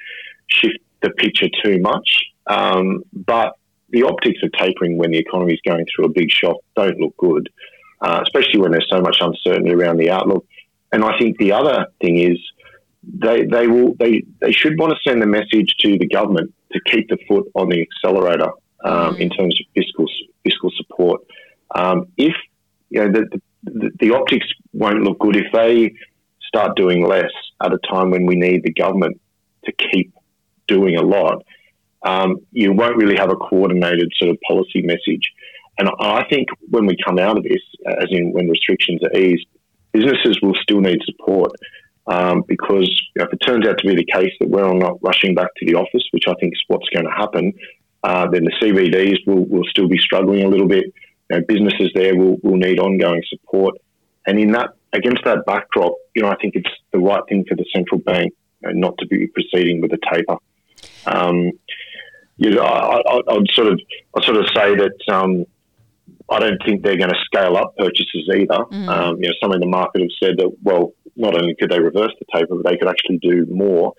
shift 0.48 0.78
the 1.02 1.10
picture 1.10 1.48
too 1.64 1.80
much. 1.80 2.08
Um, 2.46 3.04
but 3.12 3.54
the 3.90 4.02
optics 4.02 4.40
of 4.42 4.52
tapering 4.52 4.98
when 4.98 5.10
the 5.10 5.18
economy 5.18 5.54
is 5.54 5.60
going 5.66 5.86
through 5.94 6.06
a 6.06 6.10
big 6.10 6.30
shock 6.30 6.56
don't 6.76 6.98
look 6.98 7.16
good, 7.16 7.48
uh, 8.00 8.20
especially 8.22 8.60
when 8.60 8.72
there's 8.72 8.88
so 8.90 9.00
much 9.00 9.18
uncertainty 9.20 9.72
around 9.72 9.96
the 9.96 10.10
outlook. 10.10 10.46
And 10.92 11.04
I 11.04 11.18
think 11.18 11.38
the 11.38 11.52
other 11.52 11.86
thing 12.00 12.18
is 12.18 12.38
they, 13.02 13.44
they 13.44 13.66
will 13.66 13.94
they, 13.98 14.24
they 14.40 14.52
should 14.52 14.78
want 14.78 14.92
to 14.92 14.98
send 15.08 15.22
a 15.22 15.26
message 15.26 15.74
to 15.80 15.98
the 15.98 16.06
government 16.06 16.54
to 16.72 16.80
keep 16.86 17.08
the 17.08 17.18
foot 17.26 17.50
on 17.54 17.68
the 17.68 17.80
accelerator 17.80 18.50
um, 18.84 19.14
mm. 19.14 19.20
in 19.20 19.30
terms 19.30 19.58
of 19.60 19.66
fiscal 19.74 20.06
fiscal 20.44 20.70
support. 20.76 21.20
Um, 21.74 22.06
if 22.16 22.34
you 22.90 23.00
know 23.00 23.12
the, 23.12 23.40
the, 23.64 23.90
the 24.00 24.14
optics 24.14 24.46
won't 24.72 25.02
look 25.02 25.18
good 25.18 25.36
if 25.36 25.52
they 25.52 25.94
start 26.46 26.76
doing 26.76 27.06
less 27.06 27.30
at 27.62 27.72
a 27.72 27.78
time 27.78 28.10
when 28.10 28.26
we 28.26 28.34
need 28.34 28.62
the 28.62 28.72
government 28.72 29.20
to 29.64 29.72
keep 29.72 30.12
doing 30.66 30.96
a 30.96 31.02
lot. 31.02 31.44
Um, 32.02 32.38
you 32.52 32.72
won't 32.72 32.96
really 32.96 33.16
have 33.16 33.30
a 33.30 33.36
coordinated 33.36 34.12
sort 34.16 34.30
of 34.30 34.38
policy 34.46 34.82
message. 34.82 35.32
And 35.78 35.88
I 36.00 36.24
think 36.28 36.48
when 36.68 36.86
we 36.86 36.96
come 37.04 37.18
out 37.18 37.38
of 37.38 37.44
this, 37.44 37.62
as 37.86 38.08
in 38.10 38.32
when 38.32 38.48
restrictions 38.48 39.00
are 39.02 39.16
eased, 39.16 39.46
businesses 39.92 40.38
will 40.42 40.54
still 40.60 40.80
need 40.80 40.98
support 41.04 41.52
um, 42.08 42.42
because 42.48 42.88
you 43.14 43.20
know, 43.20 43.26
if 43.26 43.32
it 43.32 43.38
turns 43.46 43.66
out 43.66 43.78
to 43.78 43.86
be 43.86 43.94
the 43.94 44.04
case 44.04 44.32
that 44.40 44.48
we're 44.48 44.64
all 44.64 44.78
not 44.78 45.02
rushing 45.02 45.34
back 45.34 45.48
to 45.56 45.66
the 45.66 45.74
office, 45.74 46.02
which 46.10 46.24
I 46.26 46.34
think 46.40 46.54
is 46.54 46.62
what's 46.66 46.88
going 46.88 47.04
to 47.04 47.12
happen, 47.12 47.52
uh, 48.02 48.28
then 48.30 48.44
the 48.44 48.52
CBDs 48.60 49.26
will, 49.26 49.44
will 49.44 49.64
still 49.70 49.88
be 49.88 49.98
struggling 49.98 50.44
a 50.44 50.48
little 50.48 50.68
bit. 50.68 50.84
You 51.30 51.38
know, 51.38 51.44
businesses 51.46 51.90
there 51.94 52.16
will, 52.16 52.38
will 52.42 52.56
need 52.56 52.80
ongoing 52.80 53.22
support. 53.28 53.74
And 54.26 54.38
in 54.38 54.52
that, 54.52 54.70
against 54.92 55.24
that 55.24 55.44
backdrop, 55.46 55.92
you 56.14 56.22
know, 56.22 56.28
I 56.28 56.36
think 56.36 56.54
it's 56.54 56.70
the 56.92 56.98
right 56.98 57.22
thing 57.28 57.44
for 57.48 57.54
the 57.54 57.64
central 57.74 58.00
bank 58.00 58.32
you 58.62 58.68
know, 58.68 58.88
not 58.88 58.98
to 58.98 59.06
be 59.06 59.26
proceeding 59.28 59.80
with 59.80 59.92
a 59.92 59.98
taper. 60.10 60.36
Um, 61.06 61.52
you 62.36 62.50
know, 62.50 62.62
I, 62.62 63.20
would 63.32 63.50
sort 63.52 63.68
of, 63.68 63.80
I'd 64.16 64.24
sort 64.24 64.36
of 64.36 64.46
say 64.54 64.76
that 64.76 65.12
um, 65.12 65.44
I 66.30 66.38
don't 66.40 66.60
think 66.64 66.82
they're 66.82 66.98
going 66.98 67.10
to 67.10 67.24
scale 67.24 67.56
up 67.56 67.76
purchases 67.76 68.28
either. 68.34 68.64
Mm. 68.70 68.88
Um, 68.88 69.16
you 69.16 69.28
know, 69.28 69.34
some 69.42 69.52
in 69.52 69.60
the 69.60 69.66
market 69.66 70.02
have 70.02 70.10
said 70.22 70.36
that, 70.38 70.50
well, 70.62 70.92
not 71.16 71.34
only 71.34 71.54
could 71.58 71.70
they 71.70 71.80
reverse 71.80 72.12
the 72.18 72.26
taper, 72.32 72.56
but 72.56 72.70
they 72.70 72.76
could 72.76 72.88
actually 72.88 73.18
do 73.18 73.46
more. 73.50 73.94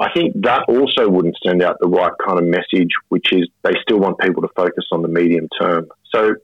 I 0.00 0.12
think 0.12 0.34
that 0.42 0.64
also 0.68 1.08
wouldn't 1.08 1.36
send 1.44 1.62
out 1.62 1.76
the 1.80 1.88
right 1.88 2.12
kind 2.24 2.38
of 2.38 2.44
message, 2.44 2.90
which 3.08 3.32
is 3.32 3.48
they 3.64 3.72
still 3.82 3.98
want 3.98 4.18
people 4.20 4.42
to 4.42 4.48
focus 4.54 4.84
on 4.92 5.02
the 5.02 5.08
medium 5.08 5.48
term. 5.60 5.88
So 6.14 6.34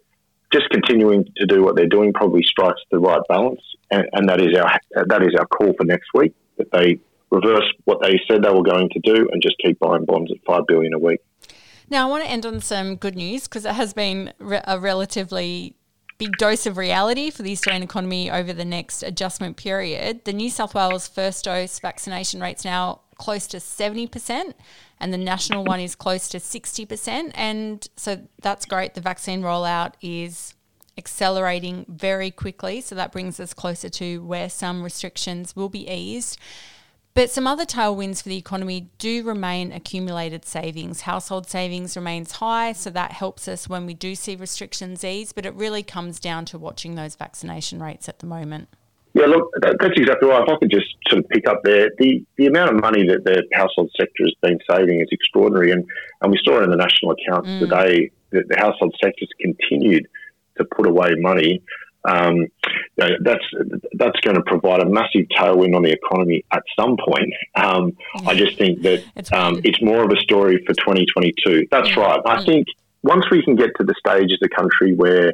just 0.52 0.68
continuing 0.70 1.24
to 1.36 1.46
do 1.46 1.62
what 1.62 1.76
they're 1.76 1.88
doing 1.88 2.12
probably 2.12 2.42
strikes 2.44 2.80
the 2.90 2.98
right 2.98 3.20
balance, 3.28 3.60
and, 3.90 4.08
and 4.12 4.28
that 4.28 4.40
is 4.40 4.56
our 4.58 4.78
that 5.06 5.22
is 5.22 5.34
our 5.38 5.46
call 5.46 5.72
for 5.76 5.84
next 5.84 6.08
week 6.14 6.34
that 6.58 6.70
they 6.72 6.98
reverse 7.30 7.64
what 7.84 8.00
they 8.02 8.20
said 8.28 8.42
they 8.42 8.50
were 8.50 8.62
going 8.62 8.88
to 8.90 9.00
do 9.00 9.28
and 9.32 9.42
just 9.42 9.56
keep 9.64 9.78
buying 9.78 10.04
bonds 10.04 10.30
at 10.30 10.38
five 10.46 10.62
billion 10.66 10.94
a 10.94 10.98
week. 10.98 11.20
Now, 11.90 12.06
I 12.06 12.10
want 12.10 12.24
to 12.24 12.30
end 12.30 12.46
on 12.46 12.60
some 12.60 12.96
good 12.96 13.14
news 13.14 13.44
because 13.44 13.64
it 13.64 13.74
has 13.74 13.92
been 13.92 14.32
re- 14.38 14.62
a 14.64 14.78
relatively 14.78 15.76
big 16.18 16.36
dose 16.38 16.66
of 16.66 16.76
reality 16.76 17.30
for 17.30 17.42
the 17.42 17.52
Australian 17.52 17.82
economy 17.82 18.30
over 18.30 18.52
the 18.52 18.64
next 18.64 19.02
adjustment 19.02 19.56
period. 19.56 20.24
The 20.24 20.32
New 20.32 20.50
South 20.50 20.74
Wales 20.74 21.08
first 21.08 21.44
dose 21.44 21.78
vaccination 21.78 22.40
rate's 22.40 22.64
now 22.64 23.00
close 23.18 23.46
to 23.48 23.58
70%, 23.58 24.54
and 25.00 25.12
the 25.12 25.18
national 25.18 25.64
one 25.64 25.80
is 25.80 25.94
close 25.94 26.28
to 26.28 26.38
60%. 26.38 27.32
And 27.34 27.86
so 27.96 28.26
that's 28.40 28.64
great. 28.66 28.94
The 28.94 29.00
vaccine 29.00 29.42
rollout 29.42 29.94
is 30.00 30.54
accelerating 30.96 31.84
very 31.88 32.30
quickly. 32.30 32.80
So 32.80 32.94
that 32.94 33.12
brings 33.12 33.40
us 33.40 33.52
closer 33.52 33.88
to 33.90 34.22
where 34.24 34.48
some 34.48 34.82
restrictions 34.82 35.56
will 35.56 35.68
be 35.68 35.88
eased. 35.90 36.38
But 37.14 37.30
some 37.30 37.46
other 37.46 37.64
tailwinds 37.64 38.20
for 38.20 38.28
the 38.28 38.36
economy 38.36 38.88
do 38.98 39.22
remain 39.22 39.70
accumulated 39.70 40.44
savings. 40.44 41.02
Household 41.02 41.48
savings 41.48 41.96
remains 41.96 42.32
high, 42.32 42.72
so 42.72 42.90
that 42.90 43.12
helps 43.12 43.46
us 43.46 43.68
when 43.68 43.86
we 43.86 43.94
do 43.94 44.16
see 44.16 44.34
restrictions 44.34 45.04
ease, 45.04 45.32
but 45.32 45.46
it 45.46 45.54
really 45.54 45.84
comes 45.84 46.18
down 46.18 46.44
to 46.46 46.58
watching 46.58 46.96
those 46.96 47.14
vaccination 47.14 47.80
rates 47.80 48.08
at 48.08 48.18
the 48.18 48.26
moment. 48.26 48.68
Yeah, 49.12 49.26
look, 49.26 49.48
that's 49.62 49.96
exactly 49.96 50.28
right. 50.28 50.42
If 50.42 50.48
I 50.48 50.56
could 50.56 50.72
just 50.72 50.88
sort 51.08 51.22
of 51.22 51.28
pick 51.28 51.48
up 51.48 51.60
there, 51.62 51.88
the, 51.98 52.24
the 52.36 52.46
amount 52.46 52.74
of 52.74 52.80
money 52.80 53.06
that 53.06 53.22
the 53.24 53.44
household 53.52 53.92
sector 53.96 54.24
has 54.24 54.34
been 54.42 54.58
saving 54.68 55.00
is 55.00 55.06
extraordinary. 55.12 55.70
And, 55.70 55.84
and 56.20 56.32
we 56.32 56.40
saw 56.44 56.64
in 56.64 56.70
the 56.70 56.76
national 56.76 57.12
accounts 57.12 57.48
mm. 57.48 57.60
today 57.60 58.10
that 58.30 58.48
the 58.48 58.56
household 58.58 58.92
sector 59.00 59.20
has 59.20 59.28
continued 59.40 60.08
to 60.58 60.64
put 60.64 60.88
away 60.88 61.14
money 61.18 61.62
um, 62.04 62.36
you 62.36 62.48
know, 62.98 63.08
that's 63.22 63.44
that's 63.94 64.20
going 64.20 64.36
to 64.36 64.42
provide 64.42 64.80
a 64.80 64.86
massive 64.86 65.26
tailwind 65.36 65.74
on 65.74 65.82
the 65.82 65.92
economy 65.92 66.44
at 66.52 66.62
some 66.78 66.96
point. 66.96 67.32
Um, 67.54 67.96
I 68.26 68.34
just 68.34 68.58
think 68.58 68.82
that 68.82 69.02
it's, 69.16 69.32
um, 69.32 69.60
it's, 69.64 69.80
more 69.82 70.04
of 70.04 70.10
a 70.10 70.20
story 70.20 70.62
for 70.66 70.74
2022. 70.74 71.68
That's 71.70 71.88
yeah. 71.90 72.00
right. 72.00 72.20
I 72.26 72.44
think 72.44 72.66
once 73.02 73.24
we 73.30 73.42
can 73.42 73.56
get 73.56 73.70
to 73.78 73.84
the 73.84 73.94
stage 73.98 74.30
as 74.32 74.38
a 74.42 74.48
country 74.48 74.94
where 74.94 75.32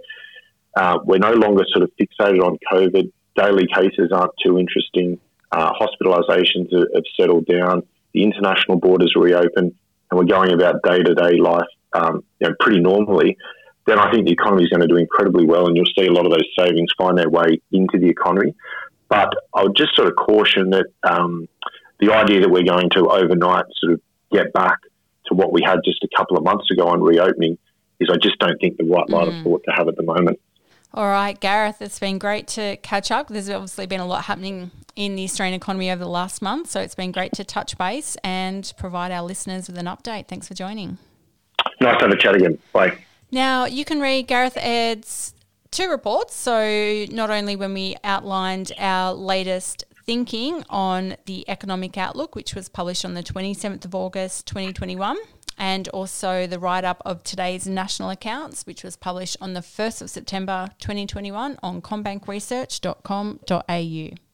uh, 0.76 0.98
we're 1.04 1.18
no 1.18 1.32
longer 1.32 1.64
sort 1.72 1.82
of 1.82 1.90
fixated 2.00 2.42
on 2.42 2.58
COVID, 2.72 3.10
daily 3.36 3.66
cases 3.74 4.10
aren't 4.12 4.32
too 4.44 4.58
interesting, 4.58 5.18
uh, 5.52 5.72
hospitalisations 5.72 6.72
have 6.72 7.04
settled 7.18 7.46
down, 7.46 7.82
the 8.14 8.22
international 8.22 8.78
borders 8.78 9.12
reopen, 9.16 9.74
and 10.10 10.18
we're 10.18 10.24
going 10.24 10.52
about 10.52 10.82
day 10.82 11.02
to 11.02 11.14
day 11.14 11.36
life 11.36 11.66
um, 11.92 12.24
you 12.38 12.48
know, 12.48 12.54
pretty 12.60 12.80
normally 12.80 13.36
then 13.90 13.98
I 13.98 14.10
think 14.10 14.26
the 14.26 14.32
economy 14.32 14.62
is 14.62 14.68
going 14.68 14.80
to 14.80 14.86
do 14.86 14.96
incredibly 14.96 15.44
well, 15.44 15.66
and 15.66 15.76
you'll 15.76 15.86
see 15.98 16.06
a 16.06 16.12
lot 16.12 16.24
of 16.24 16.32
those 16.32 16.48
savings 16.58 16.90
find 16.96 17.18
their 17.18 17.28
way 17.28 17.60
into 17.72 17.98
the 17.98 18.08
economy. 18.08 18.54
But 19.08 19.30
I 19.54 19.64
would 19.64 19.76
just 19.76 19.96
sort 19.96 20.08
of 20.08 20.14
caution 20.16 20.70
that 20.70 20.86
um, 21.02 21.48
the 21.98 22.12
idea 22.12 22.40
that 22.40 22.50
we're 22.50 22.62
going 22.62 22.90
to 22.90 23.08
overnight 23.08 23.64
sort 23.80 23.94
of 23.94 24.00
get 24.32 24.52
back 24.52 24.78
to 25.26 25.34
what 25.34 25.52
we 25.52 25.62
had 25.64 25.80
just 25.84 26.02
a 26.04 26.08
couple 26.16 26.36
of 26.36 26.44
months 26.44 26.70
ago 26.70 26.86
on 26.86 27.02
reopening 27.02 27.58
is 27.98 28.08
I 28.10 28.16
just 28.16 28.38
don't 28.38 28.58
think 28.60 28.76
the 28.76 28.84
right 28.84 29.08
line 29.08 29.26
mm. 29.26 29.38
of 29.38 29.44
thought 29.44 29.64
to 29.64 29.72
have 29.72 29.88
at 29.88 29.96
the 29.96 30.02
moment. 30.02 30.38
All 30.94 31.08
right, 31.08 31.38
Gareth, 31.38 31.82
it's 31.82 31.98
been 32.00 32.18
great 32.18 32.48
to 32.48 32.76
catch 32.78 33.10
up. 33.10 33.28
There's 33.28 33.48
obviously 33.48 33.86
been 33.86 34.00
a 34.00 34.06
lot 34.06 34.24
happening 34.24 34.72
in 34.96 35.14
the 35.14 35.24
Australian 35.24 35.54
economy 35.54 35.90
over 35.90 36.02
the 36.02 36.10
last 36.10 36.42
month, 36.42 36.70
so 36.70 36.80
it's 36.80 36.96
been 36.96 37.12
great 37.12 37.32
to 37.34 37.44
touch 37.44 37.78
base 37.78 38.16
and 38.24 38.72
provide 38.76 39.12
our 39.12 39.22
listeners 39.22 39.68
with 39.68 39.78
an 39.78 39.86
update. 39.86 40.26
Thanks 40.26 40.48
for 40.48 40.54
joining. 40.54 40.98
Nice 41.80 41.98
to 41.98 42.06
have 42.06 42.10
a 42.10 42.16
chat 42.16 42.34
again. 42.34 42.58
Bye. 42.72 42.98
Now, 43.30 43.64
you 43.64 43.84
can 43.84 44.00
read 44.00 44.26
Gareth 44.26 44.56
Aird's 44.56 45.34
two 45.70 45.88
reports. 45.88 46.34
So, 46.34 47.06
not 47.10 47.30
only 47.30 47.56
when 47.56 47.74
we 47.74 47.96
outlined 48.02 48.72
our 48.78 49.12
latest 49.12 49.84
thinking 50.04 50.64
on 50.68 51.16
the 51.26 51.48
economic 51.48 51.96
outlook, 51.96 52.34
which 52.34 52.54
was 52.54 52.68
published 52.68 53.04
on 53.04 53.14
the 53.14 53.22
27th 53.22 53.84
of 53.84 53.94
August 53.94 54.46
2021, 54.46 55.16
and 55.56 55.88
also 55.88 56.46
the 56.46 56.58
write 56.58 56.84
up 56.84 57.02
of 57.04 57.22
today's 57.22 57.66
national 57.66 58.10
accounts, 58.10 58.64
which 58.64 58.82
was 58.82 58.96
published 58.96 59.36
on 59.40 59.52
the 59.52 59.60
1st 59.60 60.02
of 60.02 60.10
September 60.10 60.68
2021 60.78 61.58
on 61.62 61.82
commbankresearch.com.au. 61.82 64.29